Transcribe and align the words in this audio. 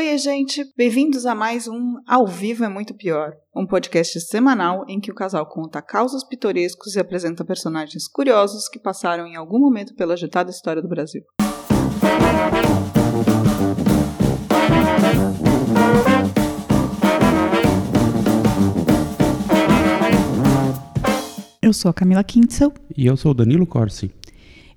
Oi, 0.00 0.16
gente! 0.16 0.64
Bem-vindos 0.78 1.26
a 1.26 1.34
mais 1.34 1.68
um 1.68 1.96
Ao 2.08 2.26
Vivo 2.26 2.64
é 2.64 2.70
Muito 2.70 2.94
Pior, 2.94 3.34
um 3.54 3.66
podcast 3.66 4.18
semanal 4.22 4.82
em 4.88 4.98
que 4.98 5.10
o 5.10 5.14
casal 5.14 5.46
conta 5.46 5.82
causos 5.82 6.24
pitorescos 6.24 6.96
e 6.96 6.98
apresenta 6.98 7.44
personagens 7.44 8.08
curiosos 8.08 8.66
que 8.66 8.78
passaram 8.78 9.26
em 9.26 9.36
algum 9.36 9.58
momento 9.58 9.94
pela 9.94 10.14
agitada 10.14 10.50
história 10.50 10.80
do 10.80 10.88
Brasil. 10.88 11.20
Eu 21.60 21.74
sou 21.74 21.90
a 21.90 21.94
Camila 21.94 22.24
Kintzel. 22.24 22.72
E 22.96 23.04
eu 23.04 23.18
sou 23.18 23.32
o 23.32 23.34
Danilo 23.34 23.66
Corsi. 23.66 24.10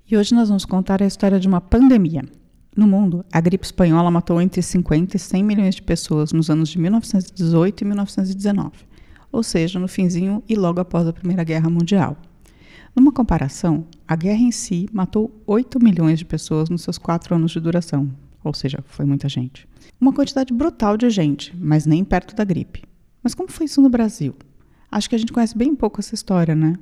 E 0.05 0.17
hoje 0.17 0.35
nós 0.35 0.49
vamos 0.49 0.65
contar 0.65 1.01
a 1.01 1.05
história 1.05 1.39
de 1.39 1.47
uma 1.47 1.61
pandemia. 1.61 2.23
No 2.75 2.87
mundo, 2.87 3.23
a 3.31 3.39
gripe 3.39 3.65
espanhola 3.65 4.09
matou 4.09 4.41
entre 4.41 4.59
50 4.59 5.15
e 5.15 5.19
100 5.19 5.43
milhões 5.43 5.75
de 5.75 5.83
pessoas 5.83 6.33
nos 6.33 6.49
anos 6.49 6.69
de 6.69 6.79
1918 6.79 7.81
e 7.81 7.85
1919, 7.85 8.71
ou 9.31 9.43
seja, 9.43 9.77
no 9.77 9.87
finzinho 9.87 10.41
e 10.49 10.55
logo 10.55 10.79
após 10.79 11.07
a 11.07 11.13
Primeira 11.13 11.43
Guerra 11.43 11.69
Mundial. 11.69 12.17
Numa 12.95 13.11
comparação, 13.11 13.85
a 14.07 14.15
guerra 14.15 14.41
em 14.41 14.51
si 14.51 14.89
matou 14.91 15.31
8 15.45 15.83
milhões 15.83 16.17
de 16.17 16.25
pessoas 16.25 16.67
nos 16.67 16.81
seus 16.81 16.97
quatro 16.97 17.35
anos 17.35 17.51
de 17.51 17.59
duração, 17.59 18.11
ou 18.43 18.55
seja, 18.55 18.83
foi 18.87 19.05
muita 19.05 19.29
gente. 19.29 19.67
Uma 20.01 20.11
quantidade 20.11 20.51
brutal 20.51 20.97
de 20.97 21.11
gente, 21.11 21.55
mas 21.55 21.85
nem 21.85 22.03
perto 22.03 22.35
da 22.35 22.43
gripe. 22.43 22.83
Mas 23.21 23.35
como 23.35 23.51
foi 23.51 23.67
isso 23.67 23.83
no 23.83 23.89
Brasil? 23.89 24.33
Acho 24.91 25.07
que 25.07 25.15
a 25.15 25.19
gente 25.19 25.31
conhece 25.31 25.55
bem 25.55 25.75
pouco 25.75 25.99
essa 25.99 26.15
história, 26.15 26.55
né? 26.55 26.73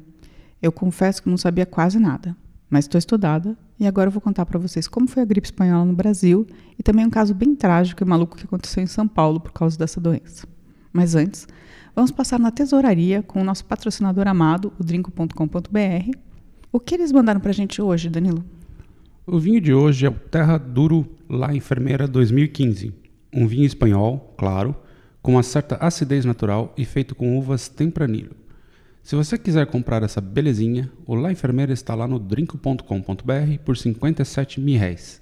Eu 0.62 0.71
confesso 0.71 1.21
que 1.21 1.30
não 1.30 1.38
sabia 1.38 1.66
quase 1.66 1.99
nada 1.99 2.35
mas 2.71 2.85
estou 2.85 2.98
estudada 2.98 3.57
e 3.77 3.85
agora 3.85 4.07
eu 4.07 4.11
vou 4.11 4.21
contar 4.21 4.45
para 4.45 4.57
vocês 4.57 4.88
como 4.88 5.05
foi 5.05 5.21
a 5.21 5.25
gripe 5.25 5.45
espanhola 5.45 5.84
no 5.84 5.93
Brasil 5.93 6.48
e 6.79 6.81
também 6.81 7.05
um 7.05 7.09
caso 7.09 7.35
bem 7.35 7.53
trágico 7.53 8.02
e 8.02 8.07
maluco 8.07 8.38
que 8.38 8.45
aconteceu 8.45 8.81
em 8.81 8.88
São 8.88 9.05
Paulo 9.05 9.41
por 9.41 9.52
causa 9.52 9.77
dessa 9.77 9.99
doença. 9.99 10.48
Mas 10.93 11.13
antes, 11.13 11.45
vamos 11.93 12.12
passar 12.12 12.40
na 12.40 12.49
tesouraria 12.49 13.21
com 13.21 13.41
o 13.41 13.43
nosso 13.43 13.65
patrocinador 13.65 14.26
amado, 14.26 14.71
o 14.79 14.84
drinco.com.br. 14.84 16.18
O 16.71 16.79
que 16.79 16.96
eles 16.96 17.12
mandaram 17.12 17.41
para 17.41 17.49
a 17.49 17.54
gente 17.54 17.81
hoje, 17.81 18.09
Danilo? 18.09 18.43
O 19.27 19.37
vinho 19.37 19.59
de 19.59 19.74
hoje 19.74 20.05
é 20.05 20.09
o 20.09 20.13
Terra 20.13 20.57
Duro 20.57 21.05
La 21.29 21.53
Enfermeira 21.53 22.07
2015. 22.07 22.93
Um 23.34 23.48
vinho 23.48 23.65
espanhol, 23.65 24.34
claro, 24.37 24.74
com 25.21 25.34
uma 25.34 25.43
certa 25.43 25.76
acidez 25.76 26.24
natural 26.24 26.74
e 26.77 26.85
feito 26.85 27.13
com 27.15 27.37
uvas 27.37 27.68
tempranillo. 27.68 28.40
Se 29.04 29.16
você 29.16 29.38
quiser 29.38 29.66
comprar 29.66 30.04
essa 30.04 30.21
belezinha, 30.21 30.91
o 31.05 31.16
La 31.16 31.32
Enfermeira 31.32 31.74
está 31.74 31.96
lá 31.96 32.07
no 32.07 32.20
drinco.com.br 32.20 32.84
por 33.66 33.76
57 33.76 34.62
mil 34.62 34.80
reais. 34.80 35.21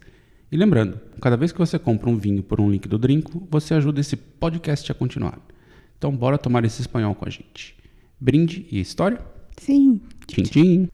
E 0.52 0.58
lembrando, 0.58 1.00
cada 1.22 1.38
vez 1.38 1.52
que 1.52 1.60
você 1.60 1.80
compra 1.80 2.10
um 2.10 2.18
vinho 2.18 2.44
por 2.44 2.60
um 2.60 2.70
link 2.70 2.88
do 2.88 2.98
Drinco, 2.98 3.48
você 3.50 3.76
ajuda 3.76 4.02
esse 4.02 4.18
podcast 4.18 4.92
a 4.92 4.96
continuar. 4.96 5.40
Então 5.98 6.16
bora 6.16 6.38
tomar 6.38 6.66
esse 6.66 6.82
espanhol 6.82 7.16
com 7.16 7.26
a 7.26 7.30
gente. 7.30 7.78
Brinde 8.20 8.66
e 8.72 8.80
história? 8.80 9.22
Sim. 9.58 10.02
Tchim, 10.28 10.44
tchim. 10.44 10.90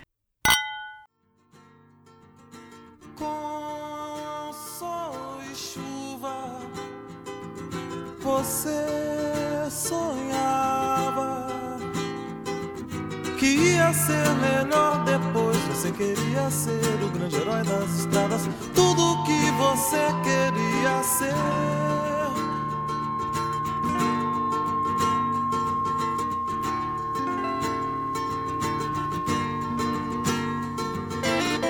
Queria 15.98 16.50
ser 16.50 17.04
o 17.04 17.10
grande 17.10 17.36
herói 17.38 17.64
das 17.64 18.00
estradas, 18.00 18.50
tudo 18.74 19.24
que 19.24 19.52
você 19.52 19.98
queria 20.24 21.04
ser. 21.04 21.34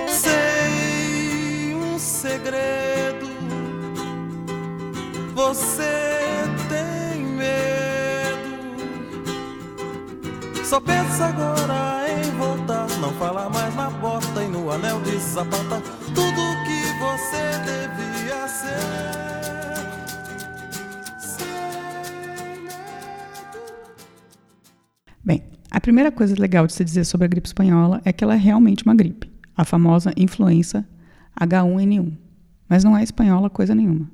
Sei 0.07 1.75
um 1.75 1.99
segredo. 1.99 3.27
Você 5.35 6.43
tem 6.69 7.25
medo. 7.25 8.75
Só 10.63 10.79
pensa 10.79 11.25
agora 11.25 12.05
em 12.09 12.31
voltar. 12.37 12.87
Não 12.99 13.13
fala 13.13 13.49
mais 13.49 13.75
na 13.75 13.84
porta 13.84 13.84
no 13.84 13.84
anel 14.75 14.99
de 15.01 15.17
sapata. 15.19 15.81
Tudo 16.13 16.41
que 16.65 16.81
você 16.99 17.43
devia 17.63 18.47
ser. 18.47 19.15
Bem, 25.23 25.43
a 25.71 25.79
primeira 25.79 26.11
coisa 26.11 26.35
legal 26.37 26.67
de 26.67 26.73
se 26.73 26.83
dizer 26.83 27.05
sobre 27.05 27.25
a 27.25 27.27
gripe 27.29 27.47
espanhola 27.47 28.01
é 28.03 28.11
que 28.11 28.23
ela 28.23 28.35
é 28.35 28.37
realmente 28.37 28.83
uma 28.83 28.93
gripe, 28.93 29.31
a 29.55 29.63
famosa 29.63 30.13
influenza 30.17 30.85
H1N1. 31.39 32.11
Mas 32.67 32.83
não 32.83 32.97
é 32.97 33.03
espanhola 33.03 33.49
coisa 33.49 33.73
nenhuma. 33.73 34.11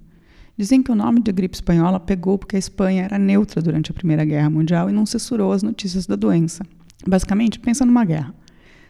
Dizem 0.55 0.83
que 0.83 0.91
o 0.91 0.95
nome 0.95 1.21
de 1.21 1.31
gripe 1.31 1.55
espanhola 1.55 1.99
pegou 1.99 2.37
porque 2.37 2.55
a 2.55 2.59
Espanha 2.59 3.05
era 3.05 3.17
neutra 3.17 3.61
durante 3.63 3.89
a 3.89 3.93
Primeira 3.95 4.23
Guerra 4.23 4.49
Mundial 4.49 4.89
e 4.89 4.93
não 4.93 5.07
censurou 5.07 5.51
as 5.53 5.63
notícias 5.63 6.05
da 6.05 6.15
doença. 6.15 6.63
Basicamente, 7.07 7.59
pensa 7.59 7.83
numa 7.83 8.05
guerra. 8.05 8.35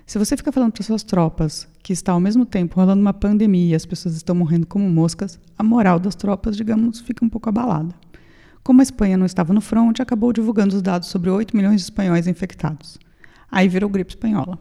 Se 0.06 0.20
você 0.20 0.36
fica 0.36 0.52
falando 0.52 0.72
para 0.72 0.84
suas 0.84 1.04
tropas 1.04 1.68
que 1.82 1.94
está 1.94 2.12
ao 2.12 2.20
mesmo 2.20 2.46
tempo 2.46 2.76
rolando 2.76 3.02
uma 3.02 3.14
pandemia 3.14 3.72
e 3.72 3.76
as 3.76 3.86
pessoas 3.86 4.16
estão 4.16 4.36
morrendo 4.36 4.66
como 4.68 4.90
moscas, 4.90 5.40
a 5.58 5.64
moral 5.64 6.00
das 6.00 6.16
tropas, 6.16 6.58
digamos, 6.58 7.00
fica 7.00 7.24
um 7.24 7.30
pouco 7.30 7.50
abalada. 7.50 7.94
Como 8.64 8.82
a 8.82 8.84
Espanha 8.84 9.18
não 9.18 9.26
estava 9.26 9.54
no 9.54 9.62
front, 9.62 10.00
acabou 10.00 10.32
divulgando 10.32 10.76
os 10.76 10.82
dados 10.82 11.08
sobre 11.08 11.30
8 11.30 11.56
milhões 11.56 11.78
de 11.78 11.84
espanhóis 11.84 12.28
infectados. 12.28 13.00
Aí 13.50 13.68
virou 13.68 13.90
gripe 13.90 14.12
espanhola. 14.12 14.60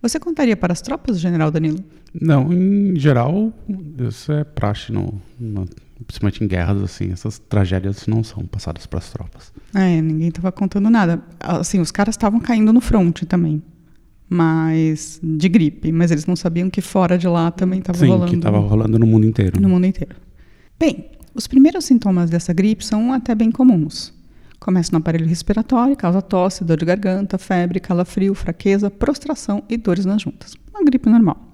Você 0.00 0.20
contaria 0.20 0.56
para 0.56 0.72
as 0.72 0.82
tropas, 0.82 1.18
general 1.18 1.50
Danilo? 1.50 1.78
Não, 2.20 2.52
em 2.52 2.94
geral, 2.94 3.52
isso 3.98 4.30
é 4.30 4.44
praxe, 4.44 4.92
no, 4.92 5.20
no, 5.40 5.66
principalmente 6.06 6.44
em 6.44 6.46
guerras, 6.46 6.82
assim, 6.82 7.10
essas 7.10 7.38
tragédias 7.38 8.06
não 8.06 8.22
são 8.22 8.44
passadas 8.44 8.86
para 8.86 8.98
as 8.98 9.10
tropas. 9.10 9.52
É, 9.74 10.00
ninguém 10.00 10.28
estava 10.28 10.52
contando 10.52 10.90
nada. 10.90 11.22
Assim, 11.40 11.80
os 11.80 11.90
caras 11.90 12.12
estavam 12.12 12.38
caindo 12.38 12.72
no 12.72 12.80
front 12.80 13.22
também. 13.22 13.62
Mas 14.28 15.20
de 15.22 15.48
gripe, 15.48 15.92
mas 15.92 16.10
eles 16.10 16.26
não 16.26 16.34
sabiam 16.34 16.70
que 16.70 16.80
fora 16.80 17.18
de 17.18 17.28
lá 17.28 17.50
também 17.50 17.80
estava 17.80 17.98
Sim, 17.98 18.08
rolando. 18.08 18.30
que 18.30 18.36
estava 18.36 18.58
rolando 18.58 18.98
no 18.98 19.06
mundo 19.06 19.26
inteiro. 19.26 19.60
no 19.60 19.68
mundo 19.68 19.86
inteiro. 19.86 20.16
Bem, 20.78 21.10
os 21.34 21.46
primeiros 21.46 21.84
sintomas 21.84 22.30
dessa 22.30 22.52
gripe 22.52 22.84
são 22.84 23.12
até 23.12 23.34
bem 23.34 23.50
comuns. 23.50 24.12
Começa 24.58 24.90
no 24.92 24.98
aparelho 24.98 25.26
respiratório, 25.26 25.94
causa 25.94 26.22
tosse, 26.22 26.64
dor 26.64 26.78
de 26.78 26.86
garganta, 26.86 27.36
febre, 27.36 27.78
calafrio, 27.80 28.34
fraqueza, 28.34 28.90
prostração 28.90 29.62
e 29.68 29.76
dores 29.76 30.06
nas 30.06 30.22
juntas. 30.22 30.54
Uma 30.70 30.82
gripe 30.82 31.08
normal. 31.08 31.52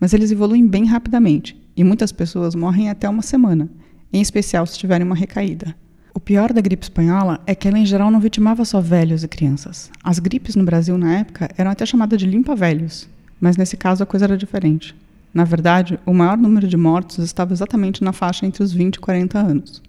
Mas 0.00 0.12
eles 0.12 0.30
evoluem 0.32 0.66
bem 0.66 0.84
rapidamente 0.84 1.56
e 1.76 1.84
muitas 1.84 2.10
pessoas 2.10 2.54
morrem 2.56 2.90
até 2.90 3.08
uma 3.08 3.22
semana, 3.22 3.70
em 4.12 4.20
especial 4.20 4.66
se 4.66 4.76
tiverem 4.76 5.06
uma 5.06 5.14
recaída. 5.14 5.74
O 6.18 6.20
pior 6.20 6.52
da 6.52 6.60
gripe 6.60 6.82
espanhola 6.82 7.40
é 7.46 7.54
que 7.54 7.68
ela 7.68 7.78
em 7.78 7.86
geral 7.86 8.10
não 8.10 8.18
vitimava 8.18 8.64
só 8.64 8.80
velhos 8.80 9.22
e 9.22 9.28
crianças. 9.28 9.88
As 10.02 10.18
gripes 10.18 10.56
no 10.56 10.64
Brasil 10.64 10.98
na 10.98 11.18
época 11.18 11.48
eram 11.56 11.70
até 11.70 11.86
chamadas 11.86 12.18
de 12.18 12.26
limpa-velhos, 12.26 13.08
mas 13.40 13.56
nesse 13.56 13.76
caso 13.76 14.02
a 14.02 14.06
coisa 14.06 14.26
era 14.26 14.36
diferente. 14.36 14.96
Na 15.32 15.44
verdade, 15.44 15.96
o 16.04 16.12
maior 16.12 16.36
número 16.36 16.66
de 16.66 16.76
mortos 16.76 17.18
estava 17.18 17.52
exatamente 17.52 18.02
na 18.02 18.12
faixa 18.12 18.44
entre 18.44 18.64
os 18.64 18.72
20 18.72 18.96
e 18.96 18.98
40 18.98 19.38
anos. 19.38 19.80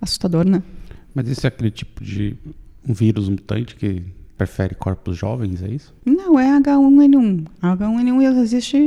Assustador, 0.00 0.46
né? 0.46 0.62
Mas 1.14 1.28
esse 1.28 1.46
é 1.46 1.48
aquele 1.48 1.70
tipo 1.70 2.02
de 2.02 2.34
um 2.88 2.94
vírus 2.94 3.28
mutante 3.28 3.76
que 3.76 4.02
prefere 4.38 4.74
corpos 4.74 5.18
jovens, 5.18 5.62
é 5.62 5.68
isso? 5.68 5.92
Não, 6.02 6.38
é 6.38 6.48
H1N1. 6.60 7.46
A 7.60 7.76
H1N1 7.76 8.40
existe 8.40 8.78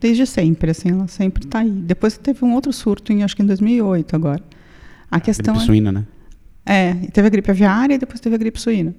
desde 0.00 0.24
sempre, 0.24 0.70
assim, 0.70 0.90
ela 0.90 1.08
sempre 1.08 1.46
está 1.46 1.58
aí. 1.58 1.70
Depois 1.72 2.16
teve 2.16 2.44
um 2.44 2.54
outro 2.54 2.72
surto, 2.72 3.12
em, 3.12 3.24
acho 3.24 3.34
que 3.34 3.42
em 3.42 3.46
2008 3.46 4.14
agora. 4.14 4.42
A 5.10 5.18
questão 5.18 5.54
Gripe 5.54 5.64
é... 5.64 5.66
suína, 5.66 5.90
né? 5.90 6.04
É, 6.66 6.94
teve 7.12 7.26
a 7.26 7.30
gripe 7.30 7.50
aviária 7.50 7.94
e 7.94 7.98
depois 7.98 8.20
teve 8.20 8.34
a 8.34 8.38
gripe 8.38 8.60
suína. 8.60 8.94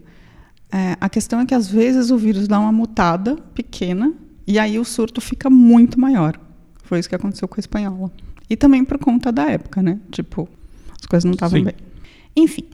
É, 0.72 0.96
a 1.00 1.10
questão 1.10 1.40
é 1.40 1.46
que 1.46 1.54
às 1.54 1.68
vezes 1.68 2.12
o 2.12 2.18
vírus 2.18 2.48
dá 2.48 2.60
uma 2.60 2.72
mutada 2.72 3.36
pequena 3.54 4.14
e 4.46 4.60
aí 4.60 4.78
o 4.78 4.86
surto 4.86 5.22
fica 5.22 5.50
muito 5.50 6.00
maior. 6.00 6.40
Foi 6.84 7.00
isso 7.00 7.10
que 7.10 7.16
aconteceu 7.16 7.48
com 7.48 7.56
a 7.58 7.60
espanhola. 7.60 8.12
E 8.50 8.56
também 8.56 8.86
por 8.86 8.98
conta 9.00 9.32
da 9.32 9.50
época, 9.50 9.82
né? 9.82 10.00
Tipo, 10.12 10.48
as 11.00 11.06
coisas 11.08 11.26
não 11.26 11.34
estavam 11.34 11.64
bem. 11.64 11.74
Enfim. 12.36 12.66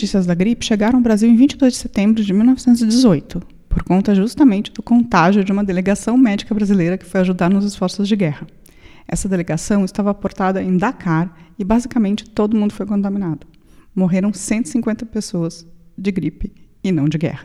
Notícias 0.00 0.24
da 0.24 0.34
gripe 0.34 0.64
chegaram 0.64 0.98
ao 0.98 1.02
Brasil 1.02 1.28
em 1.28 1.36
22 1.36 1.74
de 1.74 1.78
setembro 1.78 2.24
de 2.24 2.32
1918, 2.32 3.42
por 3.68 3.82
conta 3.82 4.14
justamente 4.14 4.72
do 4.72 4.82
contágio 4.82 5.44
de 5.44 5.52
uma 5.52 5.62
delegação 5.62 6.16
médica 6.16 6.54
brasileira 6.54 6.96
que 6.96 7.04
foi 7.04 7.20
ajudar 7.20 7.50
nos 7.50 7.66
esforços 7.66 8.08
de 8.08 8.16
guerra. 8.16 8.46
Essa 9.06 9.28
delegação 9.28 9.84
estava 9.84 10.10
aportada 10.10 10.62
em 10.62 10.78
Dakar 10.78 11.36
e 11.58 11.64
basicamente 11.64 12.24
todo 12.30 12.56
mundo 12.56 12.72
foi 12.72 12.86
contaminado. 12.86 13.46
Morreram 13.94 14.32
150 14.32 15.04
pessoas 15.04 15.66
de 15.98 16.10
gripe 16.10 16.50
e 16.82 16.90
não 16.90 17.06
de 17.06 17.18
guerra. 17.18 17.44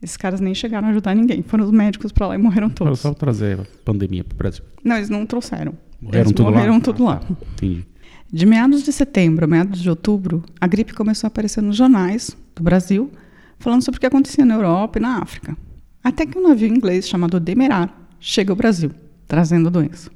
Esses 0.00 0.16
caras 0.16 0.40
nem 0.40 0.54
chegaram 0.54 0.86
a 0.86 0.90
ajudar 0.92 1.16
ninguém, 1.16 1.42
foram 1.42 1.64
os 1.64 1.72
médicos 1.72 2.12
para 2.12 2.28
lá 2.28 2.34
e 2.36 2.38
morreram 2.38 2.70
todos. 2.70 3.00
Só 3.00 3.12
trazer 3.12 3.58
a 3.58 3.64
pandemia 3.84 4.22
para 4.22 4.34
o 4.34 4.38
Brasil. 4.38 4.64
Não, 4.84 4.96
eles 4.96 5.08
não 5.08 5.26
trouxeram. 5.26 5.74
Morreram 6.00 6.24
eles 6.24 6.32
tudo 6.32 6.52
morreram 6.52 6.74
lá? 6.74 6.80
tudo 6.80 7.04
lá. 7.04 7.20
Ah, 7.20 7.34
tá. 7.34 7.36
Entendi. 7.54 7.89
De 8.32 8.46
meados 8.46 8.84
de 8.84 8.92
setembro 8.92 9.44
a 9.44 9.48
meados 9.48 9.80
de 9.80 9.90
outubro, 9.90 10.44
a 10.60 10.66
gripe 10.68 10.94
começou 10.94 11.26
a 11.26 11.28
aparecer 11.28 11.60
nos 11.60 11.76
jornais 11.76 12.36
do 12.54 12.62
Brasil, 12.62 13.10
falando 13.58 13.82
sobre 13.82 13.98
o 13.98 14.00
que 14.00 14.06
acontecia 14.06 14.44
na 14.44 14.54
Europa 14.54 15.00
e 15.00 15.02
na 15.02 15.20
África. 15.20 15.56
Até 16.02 16.24
que 16.24 16.38
um 16.38 16.46
navio 16.46 16.68
inglês 16.68 17.08
chamado 17.08 17.40
Demerara 17.40 17.92
chega 18.20 18.52
ao 18.52 18.56
Brasil, 18.56 18.92
trazendo 19.26 19.66
a 19.66 19.70
doença. 19.70 20.12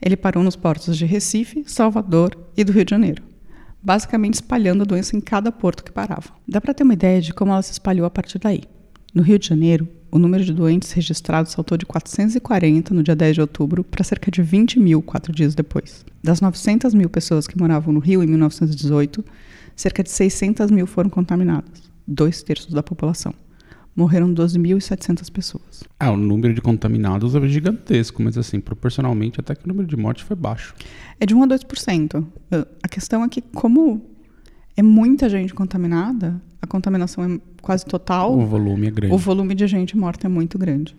Ele 0.00 0.16
parou 0.16 0.42
nos 0.42 0.56
portos 0.56 0.96
de 0.96 1.04
Recife, 1.04 1.62
Salvador 1.66 2.34
e 2.56 2.64
do 2.64 2.72
Rio 2.72 2.84
de 2.86 2.92
Janeiro, 2.92 3.22
basicamente 3.82 4.34
espalhando 4.34 4.80
a 4.80 4.86
doença 4.86 5.14
em 5.14 5.20
cada 5.20 5.52
porto 5.52 5.84
que 5.84 5.92
parava. 5.92 6.30
Dá 6.48 6.62
para 6.62 6.72
ter 6.72 6.82
uma 6.82 6.94
ideia 6.94 7.20
de 7.20 7.34
como 7.34 7.52
ela 7.52 7.60
se 7.60 7.72
espalhou 7.72 8.06
a 8.06 8.10
partir 8.10 8.38
daí. 8.38 8.62
No 9.12 9.22
Rio 9.22 9.38
de 9.38 9.46
Janeiro, 9.46 9.86
o 10.10 10.18
número 10.18 10.44
de 10.44 10.52
doentes 10.52 10.92
registrados 10.92 11.52
saltou 11.52 11.78
de 11.78 11.86
440 11.86 12.92
no 12.92 13.02
dia 13.02 13.14
10 13.14 13.34
de 13.34 13.40
outubro 13.40 13.84
para 13.84 14.04
cerca 14.04 14.30
de 14.30 14.42
20 14.42 14.78
mil 14.78 15.00
quatro 15.02 15.32
dias 15.32 15.54
depois. 15.54 16.04
Das 16.22 16.40
900 16.40 16.92
mil 16.94 17.08
pessoas 17.08 17.46
que 17.46 17.58
moravam 17.58 17.92
no 17.92 18.00
Rio 18.00 18.22
em 18.22 18.26
1918, 18.26 19.24
cerca 19.76 20.02
de 20.02 20.10
600 20.10 20.70
mil 20.70 20.86
foram 20.86 21.08
contaminadas, 21.08 21.90
dois 22.06 22.42
terços 22.42 22.72
da 22.72 22.82
população. 22.82 23.32
Morreram 23.94 24.32
12.700 24.32 25.30
pessoas. 25.32 25.82
Ah, 25.98 26.12
o 26.12 26.16
número 26.16 26.54
de 26.54 26.60
contaminados 26.60 27.34
é 27.34 27.48
gigantesco, 27.48 28.22
mas 28.22 28.38
assim, 28.38 28.60
proporcionalmente 28.60 29.40
até 29.40 29.54
que 29.54 29.64
o 29.64 29.68
número 29.68 29.86
de 29.86 29.96
mortes 29.96 30.24
foi 30.24 30.36
baixo. 30.36 30.74
É 31.18 31.26
de 31.26 31.34
1 31.34 31.42
a 31.42 31.46
2%. 31.48 32.22
Uh, 32.22 32.26
A 32.82 32.88
questão 32.88 33.24
é 33.24 33.28
que, 33.28 33.42
como 33.42 34.00
é 34.76 34.82
muita 34.82 35.28
gente 35.28 35.52
contaminada, 35.54 36.40
a 36.60 36.66
contaminação 36.66 37.24
é 37.24 37.40
quase 37.60 37.84
total, 37.84 38.38
O 38.38 38.46
volume 38.46 38.86
é 38.86 38.90
grande. 38.90 39.14
o 39.14 39.18
volume 39.18 39.54
de 39.54 39.66
gente 39.66 39.96
morta 39.96 40.26
é 40.26 40.30
muito 40.30 40.58
grande. 40.58 40.96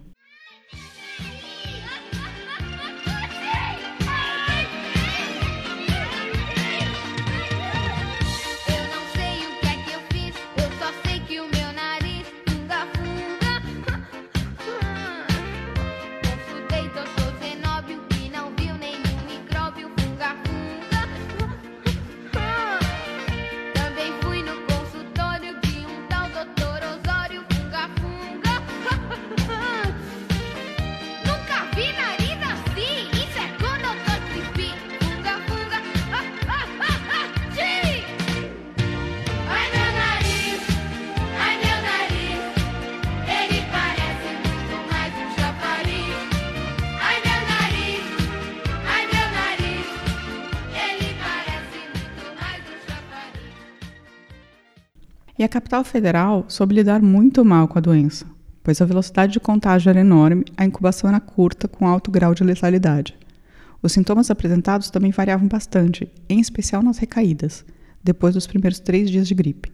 E 55.41 55.43
a 55.43 55.49
capital 55.49 55.83
federal 55.83 56.45
soube 56.47 56.75
lidar 56.75 57.01
muito 57.01 57.43
mal 57.43 57.67
com 57.67 57.79
a 57.79 57.81
doença, 57.81 58.27
pois 58.63 58.79
a 58.79 58.85
velocidade 58.85 59.33
de 59.33 59.39
contágio 59.39 59.89
era 59.89 59.99
enorme, 59.99 60.45
a 60.55 60.63
incubação 60.63 61.09
era 61.09 61.19
curta, 61.19 61.67
com 61.67 61.87
alto 61.87 62.11
grau 62.11 62.35
de 62.35 62.43
letalidade. 62.43 63.17
Os 63.81 63.91
sintomas 63.91 64.29
apresentados 64.29 64.91
também 64.91 65.09
variavam 65.09 65.47
bastante, 65.47 66.07
em 66.29 66.39
especial 66.39 66.83
nas 66.83 66.99
recaídas, 66.99 67.65
depois 68.03 68.35
dos 68.35 68.45
primeiros 68.45 68.79
três 68.79 69.09
dias 69.09 69.27
de 69.27 69.33
gripe. 69.33 69.71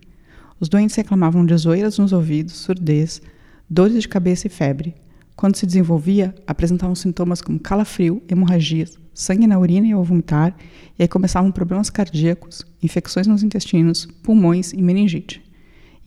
Os 0.58 0.70
doentes 0.70 0.96
reclamavam 0.96 1.46
de 1.46 1.58
zoeiras 1.58 1.98
nos 1.98 2.14
ouvidos, 2.14 2.54
surdez, 2.54 3.22
dores 3.70 4.02
de 4.02 4.08
cabeça 4.08 4.48
e 4.48 4.50
febre. 4.50 4.96
Quando 5.36 5.58
se 5.58 5.66
desenvolvia, 5.66 6.34
apresentavam 6.48 6.96
sintomas 6.96 7.42
como 7.42 7.60
calafrio, 7.60 8.24
hemorragias, 8.30 8.98
sangue 9.14 9.46
na 9.46 9.60
urina 9.60 9.88
e 9.88 9.92
ao 9.92 10.02
vomitar, 10.02 10.56
e 10.98 11.04
aí 11.04 11.10
começavam 11.10 11.52
problemas 11.52 11.90
cardíacos, 11.90 12.66
infecções 12.82 13.28
nos 13.28 13.44
intestinos, 13.44 14.06
pulmões 14.24 14.72
e 14.72 14.82
meningite. 14.82 15.46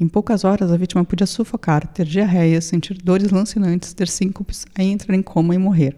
Em 0.00 0.08
poucas 0.08 0.44
horas, 0.44 0.73
a 0.73 0.76
vítima 0.79 1.05
podia 1.05 1.26
sufocar, 1.26 1.87
ter 1.87 2.06
diarreia, 2.06 2.58
sentir 2.62 2.94
dores 3.02 3.31
lancinantes, 3.31 3.93
ter 3.93 4.08
síncopes, 4.08 4.64
aí 4.75 4.87
entrar 4.87 5.14
em 5.14 5.20
coma 5.23 5.55
e 5.55 5.58
morrer. 5.58 5.94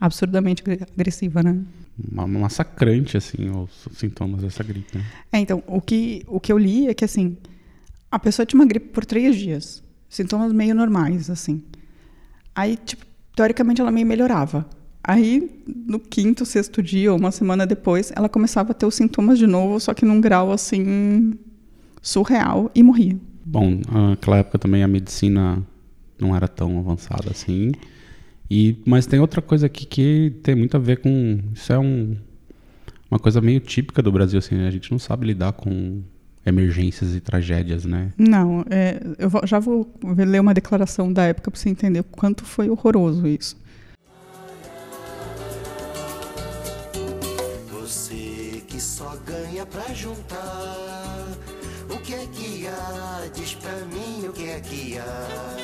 Absurdamente 0.00 0.62
agre- 0.62 0.86
agressiva, 0.96 1.42
né? 1.42 1.60
Uma- 2.10 2.26
massacrante, 2.26 3.16
assim, 3.18 3.50
os 3.50 3.86
sintomas 3.98 4.40
dessa 4.40 4.62
gripe. 4.64 4.96
Né? 4.96 5.04
É, 5.32 5.38
então, 5.40 5.62
o 5.66 5.80
que, 5.80 6.24
o 6.26 6.40
que 6.40 6.50
eu 6.50 6.56
li 6.56 6.86
é 6.88 6.94
que, 6.94 7.04
assim, 7.04 7.36
a 8.10 8.18
pessoa 8.18 8.46
tinha 8.46 8.58
uma 8.58 8.66
gripe 8.66 8.88
por 8.88 9.04
três 9.04 9.36
dias. 9.36 9.82
Sintomas 10.08 10.50
meio 10.52 10.74
normais, 10.74 11.28
assim. 11.28 11.62
Aí, 12.54 12.76
tipo, 12.76 13.04
teoricamente 13.36 13.80
ela 13.80 13.90
meio 13.90 14.06
melhorava. 14.06 14.66
Aí, 15.04 15.62
no 15.66 15.98
quinto, 16.00 16.46
sexto 16.46 16.82
dia, 16.82 17.12
ou 17.12 17.18
uma 17.18 17.30
semana 17.30 17.66
depois, 17.66 18.10
ela 18.16 18.28
começava 18.28 18.70
a 18.70 18.74
ter 18.74 18.86
os 18.86 18.94
sintomas 18.94 19.38
de 19.38 19.46
novo, 19.46 19.78
só 19.80 19.92
que 19.92 20.04
num 20.04 20.20
grau, 20.20 20.50
assim, 20.50 21.34
surreal, 22.02 22.70
e 22.74 22.82
morria. 22.82 23.16
Bom, 23.44 23.80
naquela 24.10 24.38
época 24.38 24.58
também 24.58 24.82
a 24.82 24.88
medicina 24.88 25.62
não 26.20 26.34
era 26.36 26.46
tão 26.48 26.78
avançada 26.78 27.30
assim. 27.30 27.72
E, 28.50 28.76
mas 28.86 29.06
tem 29.06 29.20
outra 29.20 29.40
coisa 29.42 29.66
aqui 29.66 29.84
que 29.86 30.34
tem 30.42 30.54
muito 30.54 30.76
a 30.76 30.80
ver 30.80 30.98
com. 30.98 31.38
Isso 31.54 31.72
é 31.72 31.78
um, 31.78 32.16
uma 33.10 33.18
coisa 33.18 33.40
meio 33.40 33.60
típica 33.60 34.02
do 34.02 34.10
Brasil, 34.12 34.38
assim, 34.38 34.54
né? 34.54 34.66
A 34.68 34.70
gente 34.70 34.90
não 34.90 34.98
sabe 34.98 35.26
lidar 35.26 35.52
com 35.52 36.02
emergências 36.46 37.14
e 37.14 37.20
tragédias, 37.20 37.84
né? 37.84 38.10
Não, 38.16 38.64
é, 38.70 39.02
eu 39.18 39.28
vou- 39.28 39.46
já 39.46 39.58
vou 39.58 39.92
ler 40.02 40.40
uma 40.40 40.54
declaração 40.54 41.12
da 41.12 41.24
época 41.24 41.50
para 41.50 41.60
você 41.60 41.68
entender 41.68 42.00
o 42.00 42.04
quanto 42.04 42.44
foi 42.44 42.70
horroroso 42.70 43.26
isso. 43.26 43.54
Você 47.70 48.62
que 48.66 48.80
só 48.80 49.14
ganha 49.26 49.66
pra 49.66 49.92
juntar. 49.92 50.57
Diz 53.48 53.56
pra 53.60 53.78
mim 53.86 54.28
o 54.28 54.32
que 54.34 54.50
é 54.50 54.60
que 54.60 54.98
há. 54.98 55.56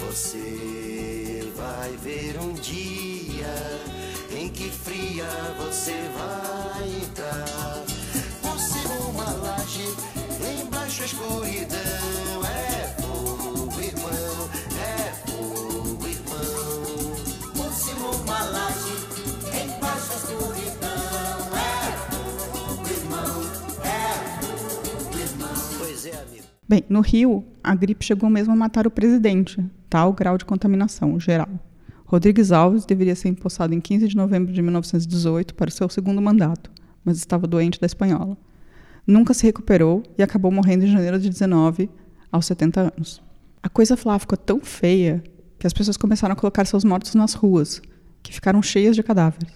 Você 0.00 1.48
vai 1.54 1.92
ver 1.98 2.40
um 2.40 2.54
dia 2.54 3.54
em 4.36 4.48
que 4.48 4.68
fria 4.68 5.28
você 5.58 5.94
vai 6.18 6.88
entrar. 7.04 7.89
Bem, 26.70 26.84
no 26.88 27.00
Rio, 27.00 27.44
a 27.64 27.74
gripe 27.74 28.04
chegou 28.04 28.30
mesmo 28.30 28.52
a 28.52 28.56
matar 28.56 28.86
o 28.86 28.92
presidente, 28.92 29.60
tal 29.88 30.12
grau 30.12 30.38
de 30.38 30.44
contaminação 30.44 31.18
geral. 31.18 31.48
Rodrigues 32.04 32.52
Alves 32.52 32.84
deveria 32.84 33.16
ser 33.16 33.28
empossado 33.28 33.74
em 33.74 33.80
15 33.80 34.06
de 34.06 34.16
novembro 34.16 34.52
de 34.52 34.62
1918 34.62 35.52
para 35.56 35.68
o 35.68 35.72
seu 35.72 35.88
segundo 35.88 36.22
mandato, 36.22 36.70
mas 37.04 37.16
estava 37.16 37.48
doente 37.48 37.80
da 37.80 37.86
espanhola. 37.86 38.38
Nunca 39.04 39.34
se 39.34 39.44
recuperou 39.44 40.04
e 40.16 40.22
acabou 40.22 40.52
morrendo 40.52 40.84
em 40.84 40.92
janeiro 40.92 41.18
de 41.18 41.28
19, 41.28 41.90
aos 42.30 42.46
70 42.46 42.92
anos. 42.96 43.20
A 43.60 43.68
coisa 43.68 43.98
lá 44.04 44.16
ficou 44.20 44.38
tão 44.38 44.60
feia 44.60 45.24
que 45.58 45.66
as 45.66 45.72
pessoas 45.72 45.96
começaram 45.96 46.34
a 46.34 46.36
colocar 46.36 46.64
seus 46.66 46.84
mortos 46.84 47.16
nas 47.16 47.34
ruas, 47.34 47.82
que 48.22 48.32
ficaram 48.32 48.62
cheias 48.62 48.94
de 48.94 49.02
cadáveres. 49.02 49.52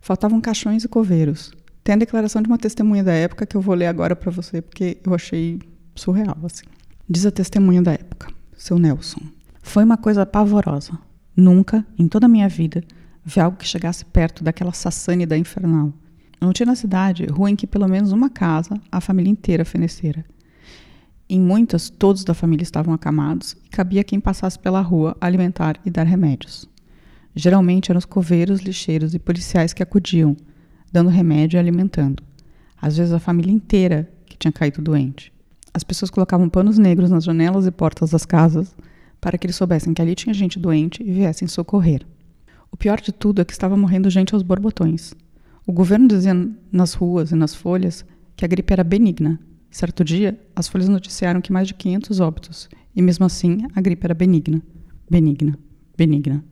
Faltavam 0.00 0.40
caixões 0.40 0.82
e 0.82 0.88
coveiros. 0.88 1.52
Tem 1.84 1.94
a 1.94 1.98
declaração 1.98 2.42
de 2.42 2.48
uma 2.48 2.58
testemunha 2.58 3.04
da 3.04 3.12
época 3.12 3.46
que 3.46 3.56
eu 3.56 3.60
vou 3.60 3.76
ler 3.76 3.86
agora 3.86 4.16
para 4.16 4.32
você, 4.32 4.60
porque 4.60 4.98
eu 5.06 5.14
achei 5.14 5.60
surreal, 6.00 6.36
assim. 6.44 6.64
Diz 7.08 7.26
a 7.26 7.30
testemunha 7.30 7.82
da 7.82 7.92
época, 7.92 8.28
seu 8.56 8.78
Nelson. 8.78 9.20
Foi 9.62 9.84
uma 9.84 9.96
coisa 9.96 10.24
pavorosa. 10.24 10.98
Nunca, 11.36 11.86
em 11.98 12.08
toda 12.08 12.26
a 12.26 12.28
minha 12.28 12.48
vida, 12.48 12.82
vi 13.24 13.40
algo 13.40 13.56
que 13.56 13.66
chegasse 13.66 14.04
perto 14.04 14.42
daquela 14.42 14.72
sassânida 14.72 15.36
infernal. 15.36 15.92
Não 16.40 16.52
tinha 16.52 16.66
na 16.66 16.74
cidade 16.74 17.26
rua 17.26 17.50
em 17.50 17.56
que 17.56 17.66
pelo 17.66 17.86
menos 17.86 18.12
uma 18.12 18.30
casa 18.30 18.80
a 18.90 19.00
família 19.00 19.30
inteira 19.30 19.64
fenecera. 19.64 20.24
Em 21.28 21.38
muitas, 21.38 21.90
todos 21.90 22.24
da 22.24 22.34
família 22.34 22.62
estavam 22.62 22.92
acamados 22.92 23.56
e 23.64 23.68
cabia 23.68 24.02
quem 24.02 24.18
passasse 24.18 24.58
pela 24.58 24.80
rua 24.80 25.16
alimentar 25.20 25.78
e 25.84 25.90
dar 25.90 26.04
remédios. 26.04 26.68
Geralmente 27.34 27.90
eram 27.90 27.98
os 27.98 28.04
coveiros, 28.04 28.60
lixeiros 28.60 29.14
e 29.14 29.18
policiais 29.18 29.72
que 29.72 29.82
acudiam, 29.82 30.36
dando 30.90 31.08
remédio 31.10 31.56
e 31.56 31.60
alimentando. 31.60 32.22
Às 32.80 32.96
vezes 32.96 33.12
a 33.12 33.20
família 33.20 33.52
inteira 33.52 34.10
que 34.26 34.36
tinha 34.36 34.50
caído 34.50 34.82
doente. 34.82 35.32
As 35.72 35.84
pessoas 35.84 36.10
colocavam 36.10 36.48
panos 36.48 36.78
negros 36.78 37.10
nas 37.10 37.24
janelas 37.24 37.66
e 37.66 37.70
portas 37.70 38.10
das 38.10 38.24
casas 38.24 38.74
para 39.20 39.36
que 39.36 39.46
eles 39.46 39.56
soubessem 39.56 39.92
que 39.92 40.00
ali 40.02 40.14
tinha 40.14 40.34
gente 40.34 40.58
doente 40.58 41.02
e 41.02 41.12
viessem 41.12 41.46
socorrer. 41.46 42.06
O 42.72 42.76
pior 42.76 43.00
de 43.00 43.12
tudo 43.12 43.40
é 43.40 43.44
que 43.44 43.52
estava 43.52 43.76
morrendo 43.76 44.08
gente 44.08 44.34
aos 44.34 44.42
borbotões. 44.42 45.14
O 45.66 45.72
governo 45.72 46.08
dizia 46.08 46.34
nas 46.72 46.94
ruas 46.94 47.30
e 47.30 47.34
nas 47.34 47.54
folhas 47.54 48.04
que 48.36 48.44
a 48.44 48.48
gripe 48.48 48.72
era 48.72 48.82
benigna. 48.82 49.38
Certo 49.70 50.02
dia, 50.02 50.40
as 50.56 50.66
folhas 50.66 50.88
noticiaram 50.88 51.40
que 51.40 51.52
mais 51.52 51.68
de 51.68 51.74
500 51.74 52.18
óbitos, 52.20 52.68
e 52.94 53.02
mesmo 53.02 53.24
assim 53.24 53.58
a 53.74 53.80
gripe 53.80 54.04
era 54.04 54.14
benigna. 54.14 54.62
Benigna. 55.08 55.58
Benigna. 55.96 56.44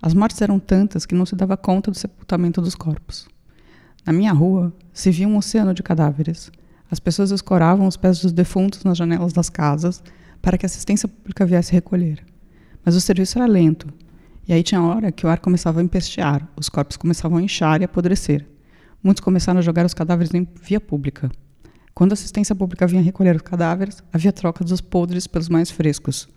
As 0.00 0.14
mortes 0.14 0.40
eram 0.42 0.58
tantas 0.58 1.06
que 1.06 1.14
não 1.14 1.26
se 1.26 1.36
dava 1.36 1.56
conta 1.56 1.90
do 1.90 1.96
sepultamento 1.96 2.60
dos 2.60 2.74
corpos. 2.74 3.28
Na 4.04 4.12
minha 4.12 4.32
rua 4.32 4.74
se 4.92 5.10
via 5.10 5.28
um 5.28 5.36
oceano 5.36 5.72
de 5.72 5.82
cadáveres. 5.82 6.50
As 6.90 7.00
pessoas 7.00 7.30
escoravam 7.30 7.86
os 7.86 7.96
pés 7.96 8.20
dos 8.20 8.32
defuntos 8.32 8.84
nas 8.84 8.96
janelas 8.96 9.32
das 9.32 9.48
casas 9.48 10.02
para 10.40 10.58
que 10.58 10.64
a 10.64 10.68
assistência 10.68 11.08
pública 11.08 11.46
viesse 11.46 11.72
recolher. 11.72 12.24
Mas 12.84 12.94
o 12.94 13.00
serviço 13.00 13.38
era 13.38 13.46
lento, 13.46 13.88
e 14.46 14.52
aí 14.52 14.62
tinha 14.62 14.82
hora 14.82 15.10
que 15.10 15.24
o 15.24 15.28
ar 15.28 15.38
começava 15.38 15.80
a 15.80 15.82
empestear, 15.82 16.46
os 16.56 16.68
corpos 16.68 16.98
começavam 16.98 17.38
a 17.38 17.42
inchar 17.42 17.80
e 17.80 17.84
apodrecer. 17.84 18.46
Muitos 19.02 19.22
começaram 19.22 19.58
a 19.58 19.62
jogar 19.62 19.86
os 19.86 19.94
cadáveres 19.94 20.34
em 20.34 20.46
via 20.62 20.80
pública. 20.80 21.30
Quando 21.94 22.12
a 22.12 22.14
assistência 22.14 22.54
pública 22.54 22.86
vinha 22.86 23.00
recolher 23.00 23.36
os 23.36 23.42
cadáveres, 23.42 24.02
havia 24.12 24.32
troca 24.32 24.64
dos 24.64 24.80
podres 24.80 25.26
pelos 25.26 25.48
mais 25.48 25.70
frescos. 25.70 26.28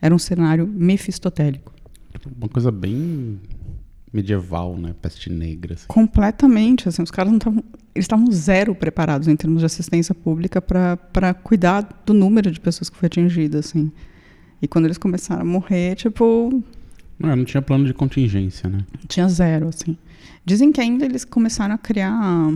Era 0.00 0.14
um 0.14 0.18
cenário 0.18 0.66
mefistotélico. 0.66 1.72
Uma 2.36 2.48
coisa 2.48 2.70
bem 2.70 3.40
medieval, 4.14 4.76
né? 4.78 4.94
Peste 5.02 5.30
negra. 5.30 5.74
Assim. 5.74 5.86
Completamente, 5.88 6.88
assim, 6.88 7.02
os 7.02 7.10
caras 7.10 7.32
não 7.32 7.38
estavam, 7.38 7.64
eles 7.94 8.04
estavam 8.04 8.30
zero 8.30 8.74
preparados 8.74 9.26
em 9.26 9.34
termos 9.34 9.60
de 9.60 9.66
assistência 9.66 10.14
pública 10.14 10.62
para 10.62 11.34
cuidar 11.34 12.02
do 12.06 12.14
número 12.14 12.50
de 12.50 12.60
pessoas 12.60 12.88
que 12.88 12.96
foi 12.96 13.06
atingida, 13.08 13.58
assim. 13.58 13.90
E 14.62 14.68
quando 14.68 14.84
eles 14.84 14.98
começaram 14.98 15.42
a 15.42 15.44
morrer, 15.44 15.96
tipo, 15.96 16.62
Não, 17.18 17.36
não 17.36 17.44
tinha 17.44 17.60
plano 17.60 17.84
de 17.84 17.92
contingência, 17.92 18.70
né? 18.70 18.84
tinha 19.08 19.28
zero, 19.28 19.68
assim. 19.68 19.96
Dizem 20.44 20.70
que 20.70 20.80
ainda 20.80 21.04
eles 21.04 21.24
começaram 21.24 21.74
a 21.74 21.78
criar, 21.78 22.52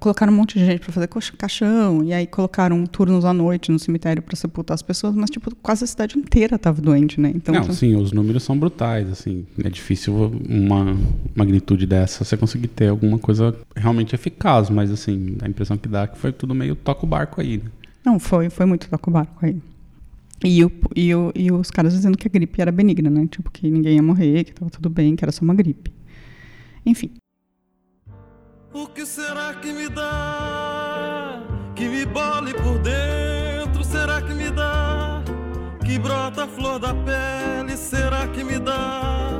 colocaram 0.00 0.32
um 0.32 0.36
monte 0.36 0.58
de 0.58 0.66
gente 0.66 0.80
para 0.80 0.92
fazer 0.92 1.08
caixão 1.36 2.04
e 2.04 2.12
aí 2.12 2.26
colocaram 2.26 2.84
turnos 2.86 3.24
à 3.24 3.32
noite 3.32 3.72
no 3.72 3.78
cemitério 3.78 4.22
para 4.22 4.36
sepultar 4.36 4.74
as 4.74 4.82
pessoas, 4.82 5.14
mas 5.14 5.30
tipo 5.30 5.54
quase 5.56 5.84
a 5.84 5.86
cidade 5.86 6.18
inteira 6.18 6.56
estava 6.56 6.80
doente, 6.80 7.20
né? 7.20 7.32
Então, 7.34 7.54
não, 7.54 7.72
sim, 7.72 7.96
os 7.96 8.12
números 8.12 8.42
são 8.42 8.58
brutais, 8.58 9.08
assim. 9.10 9.46
É 9.64 9.70
difícil 9.70 10.14
uma 10.48 10.96
magnitude 11.34 11.86
dessa 11.86 12.24
você 12.24 12.36
conseguir 12.36 12.68
ter 12.68 12.88
alguma 12.88 13.18
coisa 13.18 13.56
realmente 13.74 14.14
eficaz, 14.14 14.68
mas 14.68 14.90
assim, 14.90 15.36
a 15.40 15.48
impressão 15.48 15.78
que 15.78 15.88
dá 15.88 16.02
é 16.02 16.06
que 16.06 16.18
foi 16.18 16.32
tudo 16.32 16.54
meio 16.54 16.76
toca 16.76 17.06
o 17.06 17.08
barco 17.08 17.40
aí, 17.40 17.58
né? 17.58 17.70
Não, 18.04 18.18
foi, 18.18 18.50
foi 18.50 18.66
muito 18.66 18.88
toco 18.88 19.10
barco 19.10 19.44
aí. 19.44 19.56
E, 20.44 20.64
o, 20.64 20.70
e, 20.94 21.14
o, 21.14 21.32
e 21.34 21.50
os 21.50 21.70
caras 21.70 21.92
dizendo 21.92 22.16
que 22.16 22.28
a 22.28 22.30
gripe 22.30 22.60
era 22.60 22.70
benigna, 22.70 23.10
né? 23.10 23.26
Tipo, 23.26 23.50
que 23.50 23.68
ninguém 23.68 23.96
ia 23.96 24.02
morrer, 24.02 24.44
que 24.44 24.54
tava 24.54 24.70
tudo 24.70 24.88
bem, 24.88 25.16
que 25.16 25.24
era 25.24 25.32
só 25.32 25.44
uma 25.44 25.54
gripe. 25.54 25.92
Enfim, 26.86 27.10
O 28.80 28.86
que 28.86 29.04
será 29.04 29.54
que 29.54 29.72
me 29.72 29.88
dá? 29.88 31.42
Que 31.74 31.88
me 31.88 32.06
bole 32.06 32.54
por 32.54 32.78
dentro, 32.78 33.82
será 33.82 34.22
que 34.22 34.32
me 34.32 34.50
dá? 34.50 35.20
Que 35.84 35.98
brota 35.98 36.44
a 36.44 36.46
flor 36.46 36.78
da 36.78 36.94
pele, 36.94 37.76
será 37.76 38.28
que 38.28 38.44
me 38.44 38.56
dá? 38.60 39.32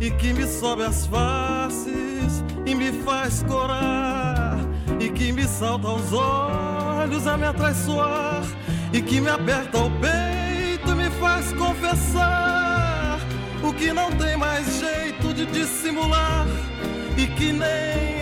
E 0.00 0.12
que 0.12 0.32
me 0.32 0.46
sobe 0.46 0.84
as 0.84 1.08
faces 1.08 2.44
e 2.64 2.72
me 2.72 2.92
faz 3.02 3.42
corar. 3.42 4.58
E 5.00 5.08
que 5.10 5.32
me 5.32 5.42
salta 5.42 5.88
aos 5.88 6.12
olhos 6.12 7.26
a 7.26 7.36
me 7.36 7.46
atraiçoar. 7.46 8.44
E 8.92 9.02
que 9.02 9.20
me 9.20 9.28
aperta 9.28 9.76
o 9.76 9.90
peito 9.98 10.92
e 10.92 10.94
me 10.94 11.10
faz 11.18 11.52
confessar. 11.54 13.18
O 13.60 13.72
que 13.72 13.92
não 13.92 14.12
tem 14.12 14.36
mais 14.36 14.78
jeito 14.78 15.34
de 15.34 15.46
dissimular 15.46 16.46
e 17.16 17.26
que 17.26 17.52
nem 17.52 18.17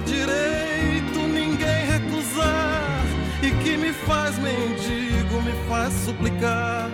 direito 0.00 1.18
ninguém 1.28 1.86
recusar. 1.86 3.04
E 3.42 3.50
que 3.62 3.76
me 3.76 3.92
faz 3.92 4.38
mendigo, 4.38 5.42
me 5.42 5.52
faz 5.68 5.92
suplicar. 5.92 6.90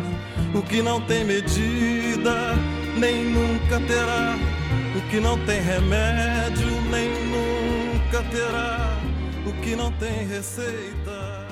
O 0.54 0.62
que 0.62 0.83
não 0.83 1.00
tem 1.02 1.25
medida 1.25 2.54
nem 2.99 3.25
nunca 3.25 3.80
terá. 3.87 4.37
O 4.97 5.11
que 5.11 5.21
não 5.21 5.38
tem 5.47 5.61
remédio 5.61 6.66
nem 6.90 7.09
nunca 7.26 8.23
terá. 8.30 8.99
O 9.47 9.52
que 9.62 9.76
não 9.76 9.92
tem 9.92 10.26
receita. 10.26 11.49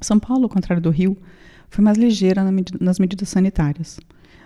São 0.00 0.18
Paulo, 0.18 0.44
ao 0.44 0.48
contrário 0.48 0.82
do 0.82 0.90
Rio, 0.90 1.16
foi 1.70 1.82
mais 1.82 1.96
ligeira 1.96 2.42
nas 2.80 2.98
medidas 2.98 3.28
sanitárias, 3.28 3.98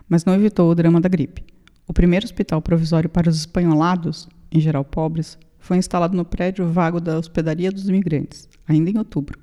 mas 0.08 0.24
não 0.24 0.34
evitou 0.34 0.70
o 0.70 0.74
drama 0.74 1.00
da 1.00 1.08
gripe. 1.08 1.44
O 1.86 1.92
primeiro 1.92 2.24
hospital 2.24 2.62
provisório 2.62 3.08
para 3.08 3.28
os 3.28 3.38
espanholados, 3.38 4.28
em 4.50 4.60
geral 4.60 4.84
pobres, 4.84 5.38
foi 5.58 5.76
instalado 5.76 6.16
no 6.16 6.24
prédio 6.24 6.70
vago 6.70 7.00
da 7.00 7.18
Hospedaria 7.18 7.70
dos 7.70 7.88
Imigrantes, 7.88 8.48
ainda 8.66 8.90
em 8.90 8.98
outubro. 8.98 9.38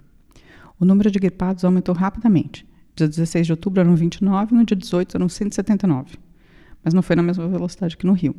O 0.79 0.85
número 0.85 1.11
de 1.11 1.19
gripados 1.19 1.63
aumentou 1.63 1.93
rapidamente. 1.93 2.65
Dia 2.95 3.07
16 3.07 3.45
de 3.45 3.53
outubro 3.53 3.81
eram 3.81 3.95
29, 3.95 4.55
no 4.55 4.65
dia 4.65 4.75
18 4.75 5.17
eram 5.17 5.29
179. 5.29 6.17
Mas 6.83 6.93
não 6.93 7.01
foi 7.01 7.15
na 7.15 7.23
mesma 7.23 7.47
velocidade 7.47 7.97
que 7.97 8.05
no 8.05 8.13
Rio. 8.13 8.35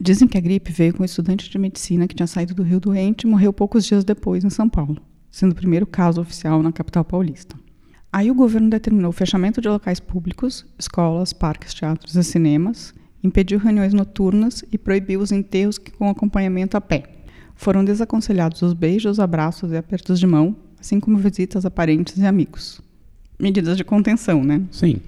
Dizem 0.00 0.28
que 0.28 0.38
a 0.38 0.40
gripe 0.40 0.70
veio 0.72 0.94
com 0.94 1.02
um 1.02 1.06
estudante 1.06 1.50
de 1.50 1.58
medicina 1.58 2.06
que 2.06 2.14
tinha 2.14 2.26
saído 2.26 2.54
do 2.54 2.62
Rio 2.62 2.78
doente 2.78 3.22
e 3.22 3.26
morreu 3.26 3.52
poucos 3.52 3.84
dias 3.84 4.04
depois 4.04 4.44
em 4.44 4.50
São 4.50 4.68
Paulo, 4.68 5.02
sendo 5.30 5.52
o 5.52 5.56
primeiro 5.56 5.86
caso 5.86 6.20
oficial 6.20 6.62
na 6.62 6.70
capital 6.70 7.04
paulista. 7.04 7.56
Aí 8.12 8.30
o 8.30 8.34
governo 8.34 8.70
determinou 8.70 9.10
o 9.10 9.12
fechamento 9.12 9.60
de 9.60 9.68
locais 9.68 10.00
públicos, 10.00 10.64
escolas, 10.78 11.32
parques, 11.32 11.74
teatros 11.74 12.14
e 12.14 12.24
cinemas, 12.24 12.94
impediu 13.22 13.58
reuniões 13.58 13.92
noturnas 13.92 14.64
e 14.72 14.78
proibiu 14.78 15.20
os 15.20 15.32
enterros 15.32 15.76
com 15.78 16.08
acompanhamento 16.08 16.76
a 16.76 16.80
pé. 16.80 17.02
Foram 17.54 17.84
desaconselhados 17.84 18.62
os 18.62 18.72
beijos, 18.72 19.18
abraços 19.18 19.72
e 19.72 19.76
apertos 19.76 20.20
de 20.20 20.26
mão, 20.26 20.54
assim 20.80 20.98
como 21.00 21.18
visitas 21.18 21.66
a 21.66 21.70
parentes 21.70 22.16
e 22.16 22.24
amigos. 22.24 22.80
Medidas 23.38 23.76
de 23.76 23.84
contenção, 23.84 24.42
né? 24.44 24.62
Sim. 24.70 25.00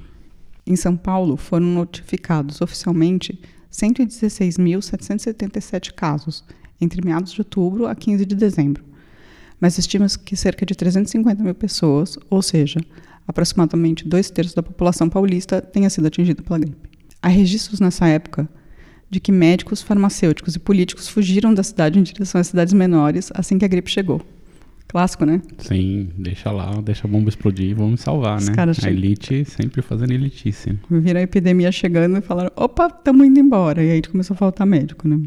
Em 0.67 0.77
São 0.77 0.97
Paulo, 0.97 1.37
foram 1.37 1.67
notificados 1.67 2.61
oficialmente 2.61 3.41
116.777 3.73 5.93
casos, 5.93 6.45
entre 6.81 7.05
meados 7.05 7.33
de 7.33 7.41
outubro 7.41 7.87
a 7.87 7.95
15 7.95 8.27
de 8.27 8.35
dezembro. 8.35 8.83
Mas 9.61 9.79
estima-se 9.79 10.19
que 10.19 10.35
cerca 10.35 10.67
de 10.67 10.75
350 10.75 11.41
mil 11.43 11.55
pessoas, 11.55 12.19
ou 12.29 12.43
seja, 12.43 12.81
aproximadamente 13.29 14.09
dois 14.09 14.29
terços 14.31 14.55
da 14.55 14.63
população 14.63 15.09
paulista, 15.09 15.63
tenha 15.63 15.89
sido 15.89 16.07
atingida 16.07 16.43
pela 16.43 16.59
gripe. 16.59 16.90
Há 17.23 17.29
registros 17.29 17.81
nessa 17.81 18.07
época 18.07 18.49
de 19.11 19.19
que 19.21 19.33
médicos, 19.33 19.83
farmacêuticos 19.83 20.55
e 20.55 20.59
políticos 20.59 21.09
fugiram 21.09 21.53
da 21.53 21.63
cidade 21.63 21.99
em 21.99 22.03
direção 22.03 22.41
às 22.41 22.47
cidades 22.47 22.73
menores 22.73 23.31
assim 23.35 23.59
que 23.59 23.65
a 23.65 23.69
gripe 23.69 23.91
chegou. 23.91 24.21
Clássico, 24.89 25.25
né? 25.25 25.41
Sim, 25.59 26.11
deixa 26.19 26.51
lá, 26.51 26.81
deixa 26.81 27.07
a 27.07 27.11
bomba 27.11 27.29
explodir 27.29 27.71
e 27.71 27.75
vamos 27.75 28.01
salvar, 28.01 28.39
Os 28.39 28.49
né? 28.49 28.55
caras 28.55 28.83
A 28.85 28.91
elite 28.91 29.45
sempre 29.45 29.83
fazendo 29.83 30.13
elitice. 30.13 30.77
Viram 30.91 31.21
a 31.21 31.23
epidemia 31.23 31.71
chegando 31.71 32.19
e 32.19 32.21
falaram: 32.21 32.51
opa, 32.57 32.89
estamos 32.89 33.25
indo 33.25 33.39
embora. 33.39 33.85
E 33.85 33.91
aí 33.91 34.03
começou 34.03 34.35
a 34.35 34.37
faltar 34.37 34.67
médico, 34.67 35.07
né? 35.07 35.21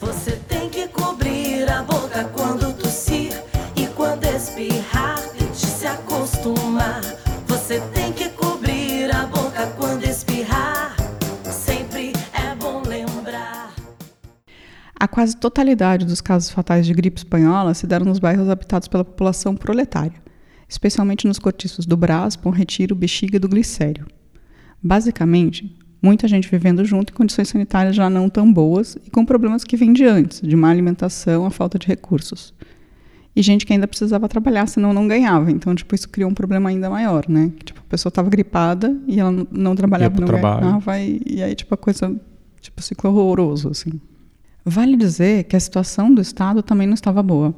Você 0.00 0.32
tem 0.48 0.68
que 0.70 0.88
cobrir 0.88 1.68
a 1.70 1.82
boca 1.84 2.24
quando 2.32 2.72
tossir 2.76 3.32
e 3.76 3.86
quando 3.94 4.24
espirrar, 4.24 5.20
tente 5.38 5.54
se 5.66 5.86
acostumar. 5.86 7.00
Você 7.46 7.80
tem 7.94 8.12
que 8.12 8.28
cobrir 8.30 8.43
A 15.04 15.06
quase 15.06 15.36
totalidade 15.36 16.06
dos 16.06 16.22
casos 16.22 16.48
fatais 16.48 16.86
de 16.86 16.94
gripe 16.94 17.18
espanhola 17.18 17.74
se 17.74 17.86
deram 17.86 18.06
nos 18.06 18.18
bairros 18.18 18.48
habitados 18.48 18.88
pela 18.88 19.04
população 19.04 19.54
proletária, 19.54 20.14
especialmente 20.66 21.28
nos 21.28 21.38
cortiços 21.38 21.84
do 21.84 21.94
Brás, 21.94 22.36
Bom 22.36 22.48
Retiro, 22.48 22.94
Bexiga 22.94 23.36
e 23.36 23.38
do 23.38 23.46
Glicério. 23.46 24.06
Basicamente, 24.82 25.76
muita 26.00 26.26
gente 26.26 26.50
vivendo 26.50 26.82
junto 26.86 27.12
em 27.12 27.16
condições 27.16 27.50
sanitárias 27.50 27.94
já 27.94 28.08
não 28.08 28.30
tão 28.30 28.50
boas 28.50 28.96
e 29.06 29.10
com 29.10 29.26
problemas 29.26 29.62
que 29.62 29.76
vêm 29.76 29.92
de 29.92 30.06
antes, 30.06 30.40
de 30.40 30.56
má 30.56 30.70
alimentação, 30.70 31.44
a 31.44 31.50
falta 31.50 31.78
de 31.78 31.86
recursos. 31.86 32.54
E 33.36 33.42
gente 33.42 33.66
que 33.66 33.74
ainda 33.74 33.86
precisava 33.86 34.26
trabalhar, 34.26 34.66
senão 34.66 34.94
não 34.94 35.06
ganhava. 35.06 35.50
Então, 35.50 35.74
tipo, 35.74 35.94
isso 35.94 36.08
criou 36.08 36.30
um 36.30 36.34
problema 36.34 36.70
ainda 36.70 36.88
maior, 36.88 37.28
né? 37.28 37.52
Tipo, 37.62 37.80
a 37.80 37.90
pessoa 37.90 38.08
estava 38.08 38.30
gripada 38.30 38.96
e 39.06 39.20
ela 39.20 39.46
não 39.52 39.76
trabalhava, 39.76 40.18
não 40.18 40.26
trabalho. 40.26 40.60
ganhava, 40.62 40.98
e, 40.98 41.20
e 41.26 41.42
aí, 41.42 41.54
tipo, 41.54 41.74
a 41.74 41.76
coisa, 41.76 42.18
tipo, 42.62 42.80
ciclo 42.80 43.10
horroroso, 43.10 43.68
assim. 43.68 44.00
Vale 44.64 44.96
dizer 44.96 45.44
que 45.44 45.56
a 45.56 45.60
situação 45.60 46.12
do 46.12 46.22
estado 46.22 46.62
também 46.62 46.86
não 46.86 46.94
estava 46.94 47.22
boa. 47.22 47.54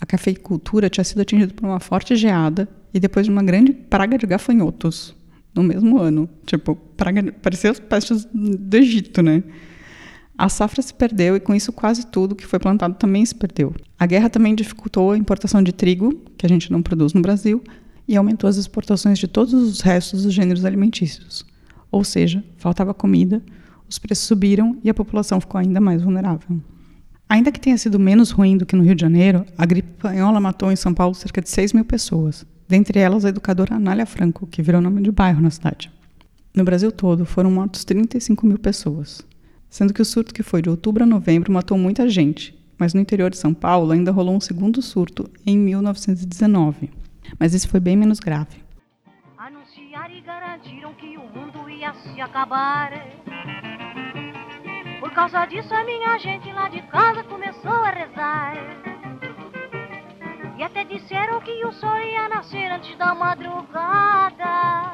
A 0.00 0.04
cafeicultura 0.04 0.90
tinha 0.90 1.04
sido 1.04 1.20
atingida 1.20 1.54
por 1.54 1.66
uma 1.66 1.80
forte 1.80 2.14
geada 2.16 2.68
e 2.92 3.00
depois 3.00 3.26
de 3.26 3.32
uma 3.32 3.42
grande 3.42 3.72
praga 3.72 4.18
de 4.18 4.26
gafanhotos 4.26 5.14
no 5.54 5.62
mesmo 5.62 5.98
ano. 5.98 6.28
Tipo, 6.44 6.74
praga, 6.74 7.32
parecia 7.32 7.70
as 7.70 7.80
pestes 7.80 8.26
do 8.32 8.76
Egito, 8.76 9.22
né? 9.22 9.42
A 10.36 10.48
safra 10.48 10.80
se 10.80 10.92
perdeu 10.92 11.36
e 11.36 11.40
com 11.40 11.54
isso 11.54 11.72
quase 11.72 12.06
tudo 12.06 12.34
que 12.34 12.46
foi 12.46 12.58
plantado 12.58 12.94
também 12.94 13.24
se 13.24 13.34
perdeu. 13.34 13.74
A 13.98 14.06
guerra 14.06 14.30
também 14.30 14.54
dificultou 14.54 15.12
a 15.12 15.18
importação 15.18 15.62
de 15.62 15.72
trigo, 15.72 16.14
que 16.38 16.46
a 16.46 16.48
gente 16.48 16.72
não 16.72 16.82
produz 16.82 17.12
no 17.12 17.20
Brasil, 17.20 17.62
e 18.08 18.16
aumentou 18.16 18.48
as 18.48 18.56
exportações 18.56 19.18
de 19.18 19.28
todos 19.28 19.52
os 19.52 19.80
restos 19.80 20.24
dos 20.24 20.32
gêneros 20.32 20.64
alimentícios. 20.64 21.44
Ou 21.90 22.02
seja, 22.04 22.42
faltava 22.56 22.94
comida, 22.94 23.42
os 23.90 23.98
preços 23.98 24.26
subiram 24.26 24.78
e 24.84 24.88
a 24.88 24.94
população 24.94 25.40
ficou 25.40 25.58
ainda 25.58 25.80
mais 25.80 26.00
vulnerável. 26.00 26.60
Ainda 27.28 27.50
que 27.50 27.60
tenha 27.60 27.76
sido 27.76 27.98
menos 27.98 28.30
ruim 28.30 28.56
do 28.56 28.64
que 28.64 28.76
no 28.76 28.84
Rio 28.84 28.94
de 28.94 29.00
Janeiro, 29.00 29.44
a 29.58 29.66
gripe 29.66 29.88
espanhola 29.96 30.40
matou 30.40 30.70
em 30.70 30.76
São 30.76 30.94
Paulo 30.94 31.14
cerca 31.14 31.42
de 31.42 31.48
6 31.50 31.72
mil 31.72 31.84
pessoas, 31.84 32.46
dentre 32.68 33.00
elas 33.00 33.24
a 33.24 33.28
educadora 33.28 33.74
Anália 33.74 34.06
Franco, 34.06 34.46
que 34.46 34.62
virou 34.62 34.80
nome 34.80 35.02
de 35.02 35.10
bairro 35.10 35.40
na 35.40 35.50
cidade. 35.50 35.90
No 36.54 36.64
Brasil 36.64 36.90
todo, 36.90 37.24
foram 37.24 37.50
mortos 37.50 37.84
35 37.84 38.46
mil 38.46 38.58
pessoas, 38.58 39.26
sendo 39.68 39.92
que 39.92 40.02
o 40.02 40.04
surto 40.04 40.32
que 40.32 40.42
foi 40.42 40.62
de 40.62 40.70
outubro 40.70 41.02
a 41.02 41.06
novembro 41.06 41.52
matou 41.52 41.76
muita 41.76 42.08
gente, 42.08 42.56
mas 42.78 42.94
no 42.94 43.00
interior 43.00 43.30
de 43.30 43.38
São 43.38 43.52
Paulo 43.52 43.92
ainda 43.92 44.12
rolou 44.12 44.34
um 44.34 44.40
segundo 44.40 44.80
surto 44.80 45.28
em 45.44 45.58
1919. 45.58 46.90
Mas 47.38 47.54
esse 47.54 47.68
foi 47.68 47.80
bem 47.80 47.96
menos 47.96 48.18
grave. 48.18 48.56
Anunciaram 49.36 50.14
e 50.14 50.20
garantiram 50.20 50.94
que 50.94 51.16
o 51.16 51.22
mundo 51.22 51.68
ia 51.68 51.92
se 51.94 52.20
acabar. 52.20 52.92
Por 55.00 55.10
causa 55.12 55.46
disso, 55.46 55.74
a 55.74 55.82
minha 55.82 56.18
gente 56.18 56.52
lá 56.52 56.68
de 56.68 56.82
casa 56.82 57.24
começou 57.24 57.72
a 57.72 57.90
rezar. 57.90 58.52
E 60.58 60.62
até 60.62 60.84
disseram 60.84 61.40
que 61.40 61.64
o 61.64 61.72
sol 61.72 61.98
ia 61.98 62.28
nascer 62.28 62.70
antes 62.70 62.94
da 62.98 63.14
madrugada. 63.14 64.92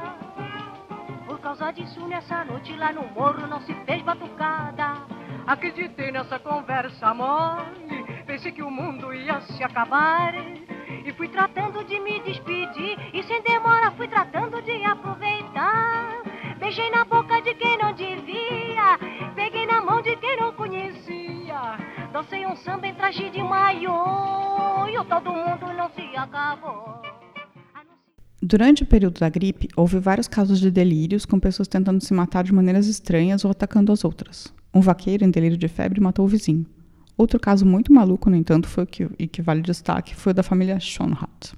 Por 1.26 1.40
causa 1.40 1.72
disso, 1.72 2.06
nessa 2.06 2.44
noite 2.44 2.72
lá 2.76 2.92
no 2.92 3.02
morro 3.08 3.48
não 3.48 3.60
se 3.62 3.74
fez 3.84 4.00
batucada. 4.02 4.94
Acreditei 5.44 6.12
nessa 6.12 6.38
conversa 6.38 7.12
mole, 7.12 8.04
pensei 8.26 8.52
que 8.52 8.62
o 8.62 8.70
mundo 8.70 9.12
ia 9.12 9.40
se 9.40 9.62
acabar. 9.64 10.34
E 11.04 11.12
fui 11.12 11.28
tratando 11.28 11.84
de 11.84 11.98
me 11.98 12.20
despedir, 12.20 12.96
e 13.12 13.22
sem 13.24 13.42
demora 13.42 13.90
fui 13.92 14.06
tratando 14.06 14.62
de 14.62 14.84
aproveitar. 14.84 16.22
Beijei 16.58 16.90
na 16.90 17.04
boca 17.04 17.40
de 17.42 17.54
quem 17.54 17.76
não 17.78 17.92
devia, 17.92 18.98
peguei 19.34 19.55
de 20.06 20.16
quem 20.18 20.38
não 20.38 20.52
conhecia. 20.52 21.78
Dancei 22.12 22.46
um 22.46 22.54
samba 22.54 22.86
em 22.86 22.94
traje 22.94 23.28
de 23.30 23.42
maiô, 23.42 24.86
e 24.88 25.04
todo 25.08 25.32
mundo 25.32 25.72
não 25.76 25.90
se 25.90 26.16
acabou. 26.16 27.02
Durante 28.40 28.84
o 28.84 28.86
período 28.86 29.18
da 29.18 29.28
gripe, 29.28 29.68
houve 29.76 29.98
vários 29.98 30.28
casos 30.28 30.60
de 30.60 30.70
delírios, 30.70 31.26
com 31.26 31.40
pessoas 31.40 31.66
tentando 31.66 32.00
se 32.04 32.14
matar 32.14 32.44
de 32.44 32.54
maneiras 32.54 32.86
estranhas 32.86 33.44
ou 33.44 33.50
atacando 33.50 33.90
as 33.90 34.04
outras. 34.04 34.54
Um 34.72 34.80
vaqueiro 34.80 35.24
em 35.24 35.30
delírio 35.30 35.56
de 35.56 35.66
febre 35.66 36.00
matou 36.00 36.24
o 36.24 36.28
vizinho. 36.28 36.64
Outro 37.18 37.40
caso 37.40 37.66
muito 37.66 37.92
maluco, 37.92 38.30
no 38.30 38.36
entanto, 38.36 38.68
foi 38.68 38.84
o 38.84 38.86
que, 38.86 39.08
e 39.18 39.26
que 39.26 39.42
vale 39.42 39.62
destaque, 39.62 40.14
foi 40.14 40.30
o 40.30 40.34
da 40.34 40.44
família 40.44 40.78
Schonhardt. 40.78 41.54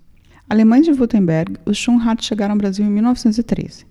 Alemães 0.49 0.87
de 0.87 0.93
Württemberg, 0.93 1.59
os 1.67 1.77
Schonhardt 1.77 2.25
chegaram 2.25 2.53
ao 2.53 2.59
Brasil 2.59 2.87
em 2.87 2.91
1913. 2.91 3.88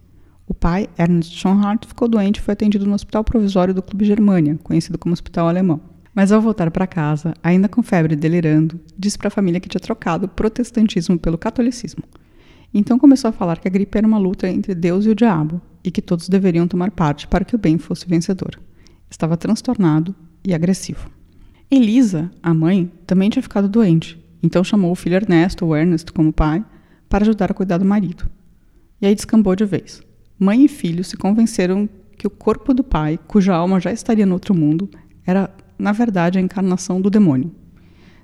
O 0.47 0.53
pai, 0.53 0.88
Ernst 0.97 1.33
Schonhardt, 1.33 1.86
ficou 1.86 2.07
doente 2.07 2.38
e 2.38 2.41
foi 2.41 2.53
atendido 2.53 2.86
no 2.86 2.93
Hospital 2.93 3.21
Provisório 3.21 3.73
do 3.73 3.83
Clube 3.83 4.05
Germânia, 4.05 4.57
conhecido 4.63 4.97
como 4.97 5.12
Hospital 5.12 5.49
Alemão. 5.49 5.81
Mas 6.15 6.31
ao 6.31 6.41
voltar 6.41 6.71
para 6.71 6.88
casa, 6.88 7.33
ainda 7.43 7.67
com 7.67 7.83
febre 7.83 8.13
e 8.13 8.15
delirando, 8.15 8.79
disse 8.97 9.17
para 9.17 9.27
a 9.27 9.31
família 9.31 9.60
que 9.60 9.67
tinha 9.67 9.81
trocado 9.81 10.25
o 10.25 10.29
protestantismo 10.29 11.19
pelo 11.19 11.38
catolicismo. 11.38 12.01
Então 12.73 12.97
começou 12.97 13.29
a 13.29 13.33
falar 13.33 13.60
que 13.60 13.67
a 13.67 13.71
gripe 13.71 13.97
era 13.97 14.07
uma 14.07 14.17
luta 14.17 14.47
entre 14.47 14.73
Deus 14.73 15.05
e 15.05 15.10
o 15.10 15.15
diabo 15.15 15.62
e 15.83 15.91
que 15.91 16.01
todos 16.01 16.29
deveriam 16.29 16.67
tomar 16.67 16.91
parte 16.91 17.27
para 17.27 17.43
que 17.43 17.55
o 17.55 17.60
bem 17.60 17.77
fosse 17.77 18.07
vencedor. 18.07 18.57
Estava 19.10 19.36
transtornado 19.36 20.15
e 20.45 20.53
agressivo. 20.53 21.10
Elisa, 21.69 22.31
a 22.41 22.53
mãe, 22.53 22.89
também 23.05 23.29
tinha 23.29 23.43
ficado 23.43 23.67
doente, 23.67 24.17
então 24.41 24.63
chamou 24.63 24.91
o 24.91 24.95
filho 24.95 25.15
Ernesto, 25.15 25.65
ou 25.65 25.75
Ernest, 25.75 26.12
como 26.13 26.31
pai, 26.31 26.63
para 27.10 27.25
ajudar 27.25 27.51
a 27.51 27.53
cuidar 27.53 27.77
do 27.77 27.86
marido. 27.86 28.29
E 29.01 29.05
aí 29.05 29.13
descambou 29.13 29.55
de 29.55 29.65
vez. 29.65 30.06
Mãe 30.39 30.65
e 30.65 30.67
filho 30.67 31.04
se 31.04 31.17
convenceram 31.17 31.89
que 32.17 32.28
o 32.28 32.30
corpo 32.30 32.73
do 32.73 32.84
pai, 32.84 33.19
cuja 33.28 33.56
alma 33.56 33.80
já 33.80 33.91
estaria 33.91 34.26
no 34.26 34.34
outro 34.34 34.54
mundo, 34.54 34.89
era, 35.26 35.50
na 35.78 35.91
verdade, 35.91 36.38
a 36.38 36.41
encarnação 36.41 37.02
do 37.02 37.10
demônio. 37.10 37.52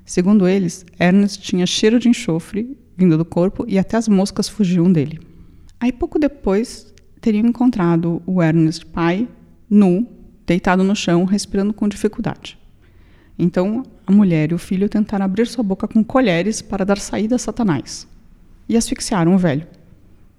Segundo 0.06 0.47
eles, 0.47 0.86
Ernest 0.99 1.41
tinha 1.41 1.65
cheiro 1.65 1.99
de 1.99 2.10
enxofre 2.10 2.78
vindo 2.95 3.17
do 3.17 3.26
corpo 3.26 3.65
e 3.67 3.80
até 3.80 3.97
as 3.97 4.08
moscas 4.08 4.47
fugiam 4.47 4.91
dele. 4.91 5.19
Aí, 5.80 5.91
pouco 5.91 6.19
depois, 6.19 6.93
teriam 7.19 7.47
encontrado 7.47 8.21
o 8.26 8.41
Ernest 8.41 8.86
pai, 8.86 9.28
nu, 9.69 10.08
deitado 10.45 10.84
no 10.84 10.95
chão, 10.95 11.26
respirando 11.26 11.73
com 11.73 11.88
dificuldade. 11.88 12.58
Então, 13.38 13.84
a 14.06 14.12
mulher 14.12 14.52
e 14.52 14.54
o 14.54 14.60
filho 14.60 14.88
tentaram 14.88 15.26
abrir 15.26 15.47
sua 15.47 15.63
boca 15.63 15.88
com 15.88 16.04
colheres 16.04 16.62
para 16.62 16.86
dar 16.86 16.99
saída 16.99 17.36
a 17.36 17.39
Satanás. 17.39 18.08
E 18.69 18.78
asfixiaram 18.78 19.34
o 19.34 19.38
velho. 19.38 19.67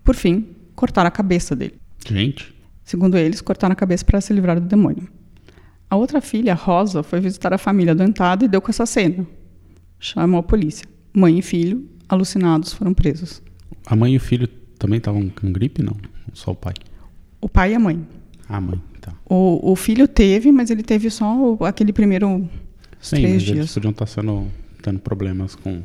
Por 0.04 0.14
fim, 0.14 0.46
cortaram 0.74 1.08
a 1.08 1.10
cabeça 1.10 1.54
dele. 1.56 1.74
Gente, 2.06 2.54
Segundo 2.84 3.16
eles, 3.16 3.40
cortaram 3.40 3.72
a 3.72 3.76
cabeça 3.76 4.04
para 4.04 4.20
se 4.20 4.30
livrar 4.32 4.60
do 4.60 4.66
demônio. 4.66 5.08
A 5.88 5.96
outra 5.96 6.20
filha, 6.20 6.52
Rosa, 6.54 7.02
foi 7.02 7.18
visitar 7.18 7.52
a 7.54 7.56
família 7.58 7.94
doentada 7.94 8.44
e 8.44 8.48
deu 8.48 8.60
com 8.60 8.70
essa 8.70 8.84
cena. 8.84 9.26
Chamou 9.98 10.40
a 10.40 10.42
polícia. 10.42 10.86
Mãe 11.12 11.38
e 11.38 11.42
filho, 11.42 11.88
alucinados, 12.06 12.74
foram 12.74 12.92
presos. 12.92 13.40
a 13.86 13.96
mãe 13.96 14.12
e 14.12 14.16
o 14.18 14.20
filho 14.20 14.46
também 14.78 14.98
estavam 14.98 15.30
com 15.30 15.50
gripe? 15.50 15.82
Não, 15.82 15.96
só 16.34 16.50
o 16.50 16.54
pai. 16.54 16.74
O 17.40 17.48
pai 17.48 17.72
e 17.72 17.74
a 17.74 17.78
mãe. 17.78 18.06
A 18.48 18.60
mãe, 18.60 18.78
tá. 19.00 19.14
O, 19.24 19.72
o 19.72 19.76
filho 19.76 20.06
teve, 20.06 20.52
mas 20.52 20.68
ele 20.70 20.82
teve 20.82 21.08
só 21.08 21.56
aquele 21.60 21.92
primeiro 21.92 22.46
Sim, 23.00 23.16
três 23.16 23.32
mas 23.34 23.42
dias. 23.42 23.58
eles 23.58 23.72
podiam 23.74 23.92
estar 23.92 24.06
sendo, 24.06 24.46
tendo 24.82 24.98
problemas 24.98 25.54
com 25.54 25.82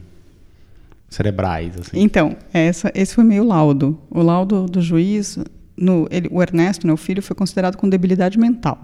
cerebrais, 1.09 1.73
assim. 1.79 1.99
Então, 1.99 2.37
essa, 2.53 2.91
esse 2.93 3.15
foi 3.15 3.23
meio 3.23 3.43
laudo. 3.43 3.99
O 4.09 4.21
laudo 4.21 4.65
do 4.65 4.81
juiz, 4.81 5.37
no, 5.75 6.07
ele, 6.11 6.29
o 6.31 6.41
Ernesto, 6.41 6.85
né, 6.85 6.93
o 6.93 6.97
filho, 6.97 7.21
foi 7.21 7.35
considerado 7.35 7.75
com 7.75 7.89
debilidade 7.89 8.37
mental. 8.37 8.79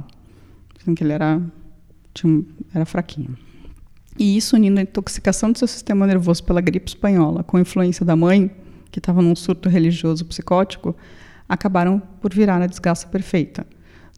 Assim, 0.80 0.96
que 0.96 1.04
ele 1.04 1.14
era, 1.14 1.42
tinha 2.14 2.44
era 2.74 2.86
fraquinho. 2.86 3.38
E 4.18 4.38
isso 4.38 4.56
unindo 4.56 4.80
a 4.80 4.84
intoxicação 4.84 5.52
do 5.52 5.60
seu 5.60 5.68
sistema 5.68 6.08
nervoso 6.08 6.44
pela 6.44 6.62
gripe 6.62 6.90
espanhola 6.90 7.44
com 7.44 7.58
a 7.58 7.62
influência 7.62 8.06
da 8.06 8.16
mãe, 8.16 8.50
que 8.90 9.00
estava 9.00 9.22
num 9.22 9.36
surto 9.36 9.68
religioso 9.68 10.26
psicótico, 10.26 10.96
acabaram 11.50 12.02
por 12.22 12.34
virar 12.34 12.62
a 12.62 12.68
desgraça 12.68 13.08
perfeita, 13.08 13.68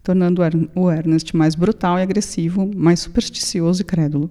tornando 0.02 0.40
o 0.74 0.90
Ernest 0.90 1.36
mais 1.36 1.54
brutal 1.54 1.98
e 1.98 2.02
agressivo, 2.02 2.70
mais 2.74 3.00
supersticioso 3.00 3.82
e 3.82 3.84
crédulo. 3.84 4.30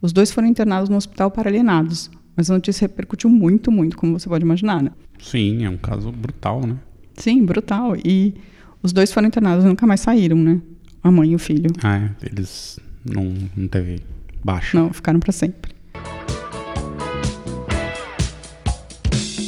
Os 0.00 0.12
dois 0.12 0.30
foram 0.30 0.48
internados 0.48 0.88
no 0.88 0.96
hospital 0.96 1.30
para 1.30 1.48
alienados, 1.48 2.10
mas 2.36 2.50
a 2.50 2.54
notícia 2.54 2.86
repercutiu 2.86 3.28
muito, 3.30 3.70
muito, 3.70 3.96
como 3.96 4.18
você 4.18 4.28
pode 4.28 4.44
imaginar, 4.44 4.82
né? 4.82 4.90
Sim, 5.18 5.64
é 5.64 5.70
um 5.70 5.76
caso 5.76 6.10
brutal, 6.10 6.66
né? 6.66 6.76
Sim, 7.14 7.44
brutal. 7.44 7.94
E 7.96 8.34
os 8.82 8.92
dois 8.92 9.12
foram 9.12 9.28
internados 9.28 9.64
e 9.64 9.68
nunca 9.68 9.86
mais 9.86 10.00
saíram, 10.00 10.36
né? 10.36 10.60
A 11.02 11.10
mãe 11.10 11.32
e 11.32 11.34
o 11.34 11.38
filho. 11.38 11.70
Ah, 11.82 11.96
é, 11.98 12.10
eles 12.26 12.78
não, 13.04 13.34
não 13.56 13.68
teve 13.68 14.00
baixa. 14.44 14.78
Não, 14.78 14.92
ficaram 14.92 15.20
para 15.20 15.32
sempre. 15.32 15.72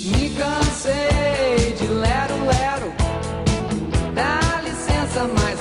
Me 0.07 0.31
cansei 0.31 1.75
de 1.79 1.87
lero, 1.87 2.35
lero. 2.45 2.93
Dá 4.15 4.61
licença, 4.63 5.29
mas 5.35 5.54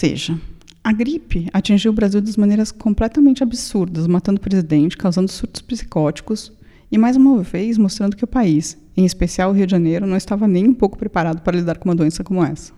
seja, 0.00 0.34
a 0.82 0.92
gripe 0.94 1.46
atingiu 1.52 1.92
o 1.92 1.94
Brasil 1.94 2.22
de 2.22 2.40
maneiras 2.40 2.72
completamente 2.72 3.42
absurdas, 3.42 4.06
matando 4.06 4.38
o 4.38 4.40
presidente, 4.40 4.96
causando 4.96 5.30
surtos 5.30 5.60
psicóticos 5.60 6.50
e, 6.90 6.96
mais 6.96 7.16
uma 7.16 7.42
vez, 7.42 7.76
mostrando 7.76 8.16
que 8.16 8.24
o 8.24 8.26
país, 8.26 8.78
em 8.96 9.04
especial 9.04 9.50
o 9.50 9.52
Rio 9.52 9.66
de 9.66 9.72
Janeiro, 9.72 10.06
não 10.06 10.16
estava 10.16 10.48
nem 10.48 10.66
um 10.66 10.72
pouco 10.72 10.96
preparado 10.96 11.42
para 11.42 11.58
lidar 11.58 11.76
com 11.76 11.86
uma 11.86 11.94
doença 11.94 12.24
como 12.24 12.42
essa. 12.42 12.72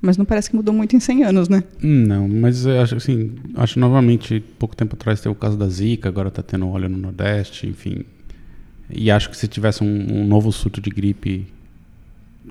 Mas 0.00 0.16
não 0.16 0.24
parece 0.24 0.48
que 0.48 0.56
mudou 0.56 0.74
muito 0.74 0.96
em 0.96 1.00
100 1.00 1.24
anos, 1.24 1.48
né? 1.50 1.62
Não, 1.82 2.26
mas 2.26 2.66
acho 2.66 2.96
assim, 2.96 3.32
acho 3.54 3.78
novamente, 3.78 4.42
pouco 4.58 4.74
tempo 4.74 4.96
atrás 4.96 5.20
teve 5.20 5.32
o 5.34 5.38
caso 5.38 5.56
da 5.58 5.68
Zika, 5.68 6.08
agora 6.08 6.30
tá 6.30 6.42
tendo 6.42 6.66
óleo 6.66 6.88
no 6.88 6.96
Nordeste, 6.96 7.66
enfim. 7.66 8.06
E 8.88 9.10
acho 9.10 9.28
que 9.28 9.36
se 9.36 9.46
tivesse 9.46 9.84
um, 9.84 10.22
um 10.22 10.26
novo 10.26 10.50
surto 10.50 10.80
de 10.80 10.88
gripe 10.88 11.46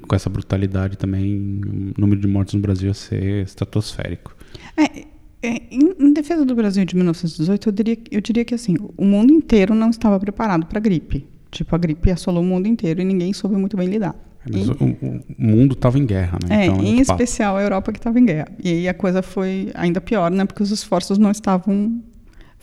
com 0.07 0.15
essa 0.15 0.29
brutalidade 0.29 0.97
também, 0.97 1.61
o 1.97 1.99
número 2.01 2.19
de 2.21 2.27
mortes 2.27 2.53
no 2.53 2.59
Brasil 2.61 2.87
ia 2.89 2.93
ser 2.93 3.43
estratosférico. 3.43 4.35
É, 4.77 5.05
é, 5.43 5.61
em, 5.71 5.93
em 5.99 6.13
defesa 6.13 6.45
do 6.45 6.55
Brasil 6.55 6.85
de 6.85 6.95
1918, 6.95 7.69
eu 7.69 7.73
diria, 7.73 7.97
eu 8.11 8.21
diria 8.21 8.45
que 8.45 8.53
assim, 8.55 8.75
o 8.97 9.05
mundo 9.05 9.31
inteiro 9.33 9.73
não 9.75 9.89
estava 9.89 10.19
preparado 10.19 10.65
para 10.65 10.77
a 10.77 10.81
gripe. 10.81 11.27
Tipo, 11.49 11.75
a 11.75 11.77
gripe 11.77 12.09
assolou 12.11 12.41
o 12.41 12.45
mundo 12.45 12.67
inteiro 12.67 13.01
e 13.01 13.03
ninguém 13.03 13.33
soube 13.33 13.55
muito 13.57 13.75
bem 13.75 13.87
lidar. 13.89 14.15
Mas 14.49 14.67
E- 14.67 14.71
o, 14.71 14.73
o- 14.73 15.21
mundo 15.37 15.73
estava 15.73 15.99
em 15.99 16.05
guerra, 16.05 16.39
né? 16.47 16.63
É, 16.63 16.65
Então, 16.67 16.77
em 16.79 16.93
muito 16.93 17.05
fácil. 17.05 17.23
especial 17.23 17.57
a 17.57 17.61
Europa 17.61 17.91
que 17.91 17.99
estava 17.99 18.19
em 18.19 18.25
guerra. 18.25 18.47
E 18.63 18.69
aí 18.69 18.87
a 18.87 18.93
coisa 18.93 19.21
foi 19.21 19.69
ainda 19.75 19.99
pior, 20.01 20.31
né? 20.31 20.45
Porque 20.45 20.63
os 20.63 20.71
esforços 20.71 21.17
não 21.17 21.29
estavam 21.29 22.01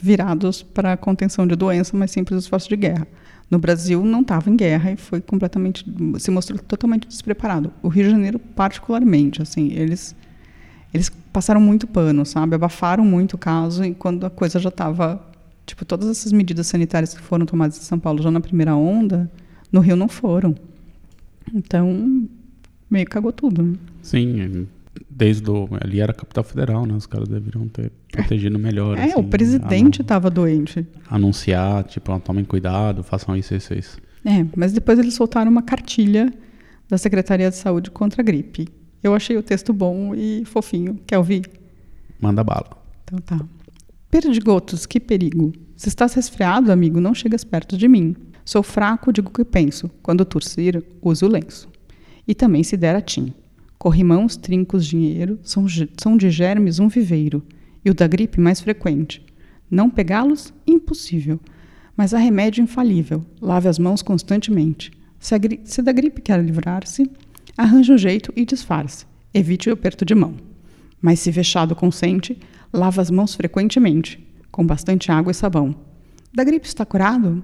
virados 0.01 0.62
para 0.62 0.93
a 0.95 0.97
contenção 0.97 1.47
de 1.47 1.55
doença, 1.57 1.97
mas 1.97 2.11
sim 2.11 2.25
para 2.25 2.37
os 2.37 2.45
esforços 2.45 2.69
de 2.69 2.77
guerra. 2.77 3.07
No 3.51 3.59
Brasil 3.59 4.05
não 4.05 4.21
estava 4.21 4.51
em 4.51 4.57
guerra 4.57 4.93
e 4.93 4.97
foi 4.97 5.21
completamente 5.21 5.85
se 6.19 6.31
mostrou 6.31 6.59
totalmente 6.59 7.09
despreparado. 7.09 7.73
O 7.83 7.89
Rio 7.89 8.05
de 8.05 8.11
Janeiro 8.11 8.39
particularmente, 8.39 9.41
assim, 9.41 9.73
eles 9.73 10.15
eles 10.93 11.11
passaram 11.33 11.61
muito 11.61 11.87
pano, 11.87 12.25
sabe? 12.25 12.55
Abafaram 12.55 13.05
muito 13.05 13.35
o 13.35 13.39
caso 13.39 13.85
e 13.85 13.95
quando 13.95 14.25
a 14.25 14.31
coisa 14.31 14.59
já 14.59 14.69
estava 14.69 15.23
tipo 15.67 15.85
todas 15.85 16.09
essas 16.09 16.33
medidas 16.33 16.67
sanitárias 16.67 17.15
que 17.15 17.21
foram 17.21 17.45
tomadas 17.45 17.77
em 17.79 17.83
São 17.83 17.99
Paulo 17.99 18.23
já 18.23 18.31
na 18.31 18.41
primeira 18.41 18.75
onda, 18.75 19.31
no 19.71 19.81
Rio 19.81 19.97
não 19.97 20.09
foram. 20.09 20.55
Então, 21.55 22.29
meio 22.91 23.07
cagou 23.07 23.33
tudo. 23.33 23.63
Né? 23.63 23.77
Sim, 24.03 24.67
desde 25.09 25.51
o, 25.51 25.68
ali 25.81 26.01
era 26.01 26.12
a 26.12 26.14
capital 26.14 26.44
federal, 26.44 26.87
né? 26.87 26.94
Os 26.94 27.07
caras 27.07 27.29
deveriam 27.29 27.66
ter 27.68 27.92
protegido 28.11 28.59
melhor. 28.59 28.96
É, 28.96 29.05
assim, 29.05 29.20
o 29.20 29.24
presidente 29.24 30.03
estava 30.03 30.31
doente. 30.31 30.87
Anunciar, 31.09 31.85
tipo, 31.85 32.12
ó, 32.12 32.18
tomem 32.18 32.44
cuidado, 32.44 33.03
façam 33.03 33.37
isso, 33.37 33.55
isso, 33.55 33.74
isso. 33.74 33.98
É, 34.24 34.44
mas 34.57 34.72
depois 34.72 34.98
eles 34.98 35.14
soltaram 35.14 35.51
uma 35.51 35.62
cartilha 35.62 36.33
da 36.88 36.98
Secretaria 36.98 37.51
de 37.51 37.57
Saúde 37.57 37.90
contra 37.90 38.22
a 38.22 38.24
gripe. 38.24 38.68
Eu 39.03 39.14
achei 39.14 39.37
o 39.37 39.42
texto 39.42 39.72
bom 39.72 40.14
e 40.14 40.44
fofinho. 40.44 40.98
Quer 41.07 41.18
ouvir? 41.18 41.48
Manda 42.20 42.42
bala. 42.42 42.70
Então 43.05 43.18
tá. 43.20 43.40
Perdigotos, 44.11 44.87
que 44.87 44.98
perigo. 44.98 45.53
Se 45.77 45.88
estás 45.88 46.14
resfriado, 46.14 46.72
amigo, 46.72 47.01
não 47.01 47.14
chegas 47.14 47.44
perto 47.44 47.77
de 47.77 47.87
mim. 47.87 48.16
Sou 48.44 48.62
fraco, 48.62 49.12
digo 49.12 49.29
o 49.29 49.33
que 49.33 49.44
penso. 49.44 49.90
Quando 50.03 50.24
tossir, 50.24 50.83
uso 51.03 51.27
o 51.27 51.29
lenço. 51.29 51.68
E 52.27 52.35
também 52.35 52.62
se 52.62 52.77
der 52.77 52.96
a 52.96 53.01
tim. 53.01 53.33
Corrimãos, 53.79 54.37
trincos, 54.37 54.85
dinheiro, 54.85 55.38
são, 55.43 55.67
são 55.97 56.17
de 56.17 56.31
germes 56.31 56.81
um 56.81 56.88
viveiro. 56.88 57.43
E 57.85 57.91
o 57.91 57.95
da 57.95 58.09
gripe 58.09 58.41
mais 58.41 58.61
frequente. 58.61 59.25
Não 59.71 59.88
pegá-los? 59.88 60.53
Impossível. 60.67 61.38
Mas 61.97 62.12
há 62.12 62.19
remédio 62.19 62.62
infalível. 62.62 63.25
Lave 63.41 63.69
as 63.69 63.79
mãos 63.79 64.03
constantemente. 64.03 64.91
Se, 65.21 65.35
se 65.64 65.81
da 65.81 65.93
gripe 65.93 66.21
quer 66.21 66.43
livrar-se, 66.43 67.09
arranje 67.57 67.93
um 67.93 67.99
jeito 67.99 68.33
e 68.35 68.45
disfarce. 68.45 69.07
Evite 69.33 69.71
o 69.71 69.73
aperto 69.73 70.05
de 70.05 70.14
mão. 70.14 70.35
Mas 71.01 71.21
se 71.21 71.31
vexado 71.31 71.77
consente, 71.77 72.37
lava 72.73 73.01
as 73.01 73.11
mãos 73.11 73.35
frequentemente, 73.35 74.19
com 74.51 74.67
bastante 74.67 75.12
água 75.12 75.31
e 75.31 75.35
sabão. 75.35 75.75
Da 76.35 76.43
gripe 76.43 76.67
está 76.67 76.85
curado? 76.85 77.43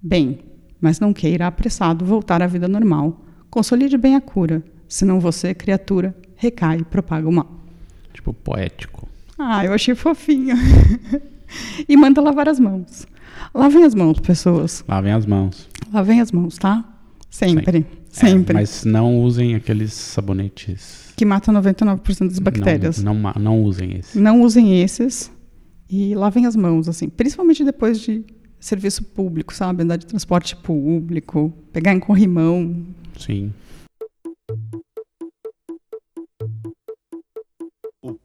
Bem, 0.00 0.40
mas 0.80 1.00
não 1.00 1.12
queira 1.12 1.46
apressado 1.46 2.04
voltar 2.04 2.42
à 2.42 2.46
vida 2.46 2.68
normal. 2.68 3.24
Consolide 3.50 3.96
bem 3.96 4.14
a 4.14 4.20
cura, 4.20 4.64
senão 4.92 5.18
você, 5.18 5.54
criatura, 5.54 6.14
recai 6.36 6.78
e 6.78 6.84
propaga 6.84 7.28
o 7.28 7.32
mal. 7.32 7.50
Tipo, 8.12 8.34
poético. 8.34 9.08
Ah, 9.38 9.64
eu 9.64 9.72
achei 9.72 9.94
fofinho. 9.94 10.54
e 11.88 11.96
manda 11.96 12.20
lavar 12.20 12.48
as 12.48 12.60
mãos. 12.60 13.06
Lavem 13.54 13.84
as 13.84 13.94
mãos, 13.94 14.20
pessoas. 14.20 14.84
Lavem 14.86 15.12
as 15.12 15.24
mãos. 15.24 15.68
Lavem 15.92 16.20
as 16.20 16.30
mãos, 16.30 16.58
tá? 16.58 16.84
Sempre. 17.30 17.78
É, 17.78 17.84
Sempre. 18.10 18.52
mas 18.52 18.84
não 18.84 19.18
usem 19.18 19.54
aqueles 19.54 19.94
sabonetes. 19.94 21.12
Que 21.16 21.24
mata 21.24 21.50
99% 21.50 22.28
das 22.28 22.38
bactérias. 22.38 23.02
Não, 23.02 23.14
não, 23.14 23.32
não 23.38 23.62
usem 23.62 23.96
esse. 23.96 24.18
Não 24.18 24.42
usem 24.42 24.82
esses 24.82 25.30
e 25.88 26.14
lavem 26.14 26.44
as 26.44 26.54
mãos, 26.54 26.88
assim, 26.88 27.08
principalmente 27.08 27.64
depois 27.64 27.98
de 27.98 28.24
serviço 28.60 29.02
público, 29.02 29.54
sabe? 29.54 29.82
Andar 29.82 29.96
de 29.96 30.06
transporte 30.06 30.54
público, 30.54 31.52
pegar 31.72 31.94
em 31.94 32.00
corrimão. 32.00 32.84
Sim. 33.18 33.52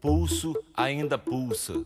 Pulso 0.02 0.54
ainda 0.74 1.18
pulsa. 1.18 1.86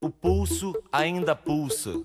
O 0.00 0.10
pulso 0.10 0.72
ainda 0.92 1.36
pulsa. 1.36 2.04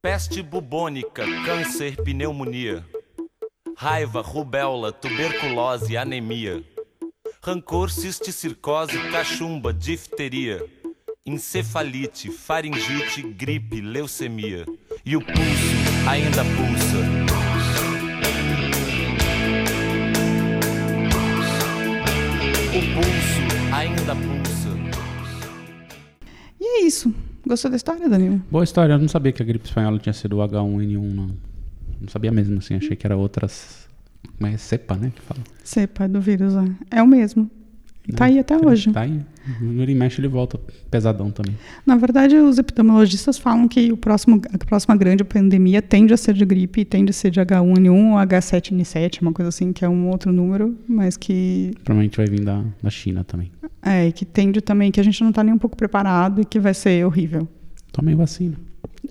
Peste 0.00 0.42
bubônica, 0.42 1.24
câncer, 1.44 1.96
pneumonia. 2.02 2.84
Raiva, 3.76 4.20
rubéola, 4.20 4.92
tuberculose, 4.92 5.96
anemia. 5.96 6.64
Rancor, 7.42 7.90
cisticircose, 7.90 8.98
cachumba, 9.10 9.72
difteria. 9.72 10.73
Encefalite, 11.26 12.30
faringite, 12.30 13.22
gripe, 13.22 13.80
leucemia. 13.80 14.66
E 15.06 15.16
o 15.16 15.22
pulso 15.24 16.06
ainda 16.06 16.44
pulsa. 16.44 16.98
O 22.68 22.80
pulso 22.92 23.74
ainda 23.74 24.14
pulsa. 24.14 24.68
E 26.60 26.82
é 26.82 26.86
isso. 26.86 27.14
Gostou 27.46 27.70
da 27.70 27.78
história, 27.78 28.06
Danilo? 28.06 28.42
Boa 28.50 28.64
história. 28.64 28.92
Eu 28.92 28.98
não 28.98 29.08
sabia 29.08 29.32
que 29.32 29.42
a 29.42 29.46
gripe 29.46 29.64
espanhola 29.64 29.98
tinha 29.98 30.12
sido 30.12 30.36
o 30.36 30.46
H1N1, 30.46 31.14
não. 31.14 31.30
Não 32.02 32.08
sabia 32.08 32.30
mesmo, 32.32 32.58
assim. 32.58 32.74
Achei 32.74 32.96
que 32.96 33.06
era 33.06 33.16
outras. 33.16 33.88
Como 34.36 34.52
é? 34.52 34.58
Cepa, 34.58 34.94
né? 34.94 35.10
Que 35.16 35.22
fala. 35.22 35.40
Cepa 35.62 36.06
do 36.06 36.20
vírus, 36.20 36.54
é. 36.54 36.98
É 36.98 37.02
o 37.02 37.06
mesmo. 37.06 37.50
Tá 38.12 38.26
aí 38.26 38.38
até 38.38 38.56
hoje. 38.56 38.92
Tá 38.92 39.00
aí. 39.00 39.20
Vira 39.60 39.90
e 39.90 39.94
mexe, 39.94 40.20
ele 40.20 40.28
volta 40.28 40.58
pesadão 40.90 41.30
também. 41.30 41.56
Na 41.86 41.96
verdade, 41.96 42.36
os 42.36 42.58
epidemiologistas 42.58 43.38
falam 43.38 43.66
que 43.66 43.90
o 43.92 43.96
próximo, 43.96 44.40
a 44.52 44.58
próxima 44.58 44.94
grande 44.96 45.24
pandemia 45.24 45.80
tende 45.80 46.12
a 46.12 46.16
ser 46.16 46.34
de 46.34 46.44
gripe, 46.44 46.84
tende 46.84 47.10
a 47.10 47.12
ser 47.14 47.30
de 47.30 47.40
H1N1 47.40 48.12
ou 48.12 48.18
H7N7, 48.18 49.22
uma 49.22 49.32
coisa 49.32 49.48
assim, 49.48 49.72
que 49.72 49.84
é 49.84 49.88
um 49.88 50.08
outro 50.10 50.32
número, 50.32 50.76
mas 50.86 51.16
que 51.16 51.72
Provavelmente 51.82 52.16
vai 52.16 52.26
vir 52.26 52.44
da, 52.44 52.62
da 52.82 52.90
China 52.90 53.24
também. 53.24 53.50
é, 53.82 54.08
e 54.08 54.12
que 54.12 54.24
tende 54.26 54.60
também 54.60 54.90
que 54.90 55.00
a 55.00 55.04
gente 55.04 55.20
não 55.22 55.30
está 55.30 55.42
nem 55.42 55.54
um 55.54 55.58
pouco 55.58 55.76
preparado 55.76 56.40
e 56.42 56.44
que 56.44 56.60
vai 56.60 56.74
ser 56.74 57.04
horrível. 57.06 57.48
Tomem 57.92 58.14
vacina. 58.14 58.56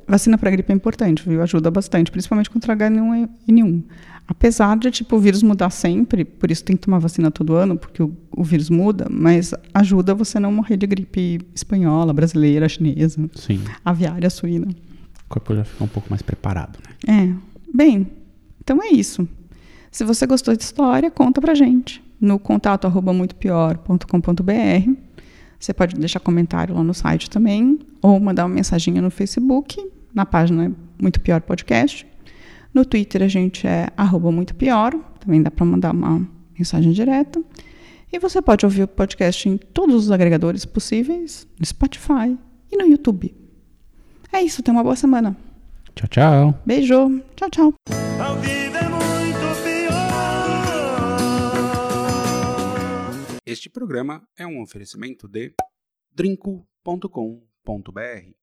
Vacina 0.07 0.37
para 0.37 0.51
gripe 0.51 0.71
é 0.71 0.75
importante, 0.75 1.27
viu? 1.27 1.41
Ajuda 1.41 1.71
bastante, 1.71 2.11
principalmente 2.11 2.49
contra 2.49 2.75
H1N1. 2.75 3.83
Apesar 4.27 4.77
de 4.77 4.89
tipo 4.89 5.15
o 5.15 5.19
vírus 5.19 5.43
mudar 5.43 5.69
sempre, 5.69 6.23
por 6.23 6.49
isso 6.49 6.63
tem 6.63 6.75
que 6.75 6.83
tomar 6.83 6.99
vacina 6.99 7.29
todo 7.29 7.55
ano, 7.55 7.77
porque 7.77 8.01
o, 8.01 8.15
o 8.31 8.43
vírus 8.43 8.69
muda, 8.69 9.07
mas 9.09 9.53
ajuda 9.73 10.15
você 10.15 10.39
não 10.39 10.51
morrer 10.51 10.77
de 10.77 10.87
gripe 10.87 11.41
espanhola, 11.53 12.13
brasileira, 12.13 12.69
chinesa, 12.69 13.29
Sim. 13.35 13.61
aviária, 13.83 14.29
suína. 14.29 14.67
O 15.25 15.29
corpo 15.29 15.53
já 15.55 15.65
fica 15.65 15.83
um 15.83 15.87
pouco 15.87 16.09
mais 16.09 16.21
preparado, 16.21 16.79
né? 16.87 17.29
É. 17.29 17.53
Bem, 17.73 18.07
então 18.61 18.81
é 18.81 18.89
isso. 18.89 19.27
Se 19.91 20.03
você 20.03 20.25
gostou 20.25 20.55
da 20.55 20.61
história, 20.61 21.11
conta 21.11 21.41
pra 21.41 21.53
gente 21.53 22.01
no 22.23 22.39
contato 22.39 22.85
arroba 22.87 23.11
muitopior.com.br. 23.11 24.91
Você 25.59 25.73
pode 25.73 25.95
deixar 25.95 26.21
comentário 26.21 26.73
lá 26.73 26.83
no 26.83 26.93
site 26.93 27.29
também, 27.29 27.79
ou 28.01 28.19
mandar 28.19 28.45
uma 28.45 28.55
mensaginha 28.55 29.01
no 29.01 29.11
Facebook, 29.11 29.85
na 30.13 30.25
página 30.25 30.71
Muito 31.01 31.19
Pior 31.19 31.41
Podcast. 31.41 32.07
No 32.73 32.83
Twitter 32.83 33.21
a 33.21 33.27
gente 33.27 33.67
é 33.67 33.87
arroba 33.95 34.31
muito 34.31 34.55
pior, 34.55 34.93
também 35.19 35.43
dá 35.43 35.51
para 35.51 35.65
mandar 35.65 35.93
uma 35.93 36.27
mensagem 36.57 36.91
direta. 36.91 37.41
E 38.11 38.19
você 38.19 38.41
pode 38.41 38.65
ouvir 38.65 38.83
o 38.83 38.87
podcast 38.87 39.47
em 39.47 39.57
todos 39.57 40.05
os 40.05 40.11
agregadores 40.11 40.65
possíveis, 40.65 41.47
no 41.59 41.65
Spotify 41.65 42.37
e 42.71 42.77
no 42.77 42.85
YouTube. 42.85 43.35
É 44.31 44.41
isso, 44.41 44.63
tenha 44.63 44.75
uma 44.75 44.83
boa 44.83 44.95
semana. 44.95 45.37
Tchau, 45.95 46.07
tchau. 46.07 46.61
Beijo, 46.65 47.21
tchau, 47.35 47.49
tchau. 47.49 47.73
É. 47.89 48.63
Este 53.45 53.69
programa 53.69 54.27
é 54.35 54.47
um 54.47 54.61
oferecimento 54.61 55.27
de 55.27 55.53
drinco.com.br 56.15 58.33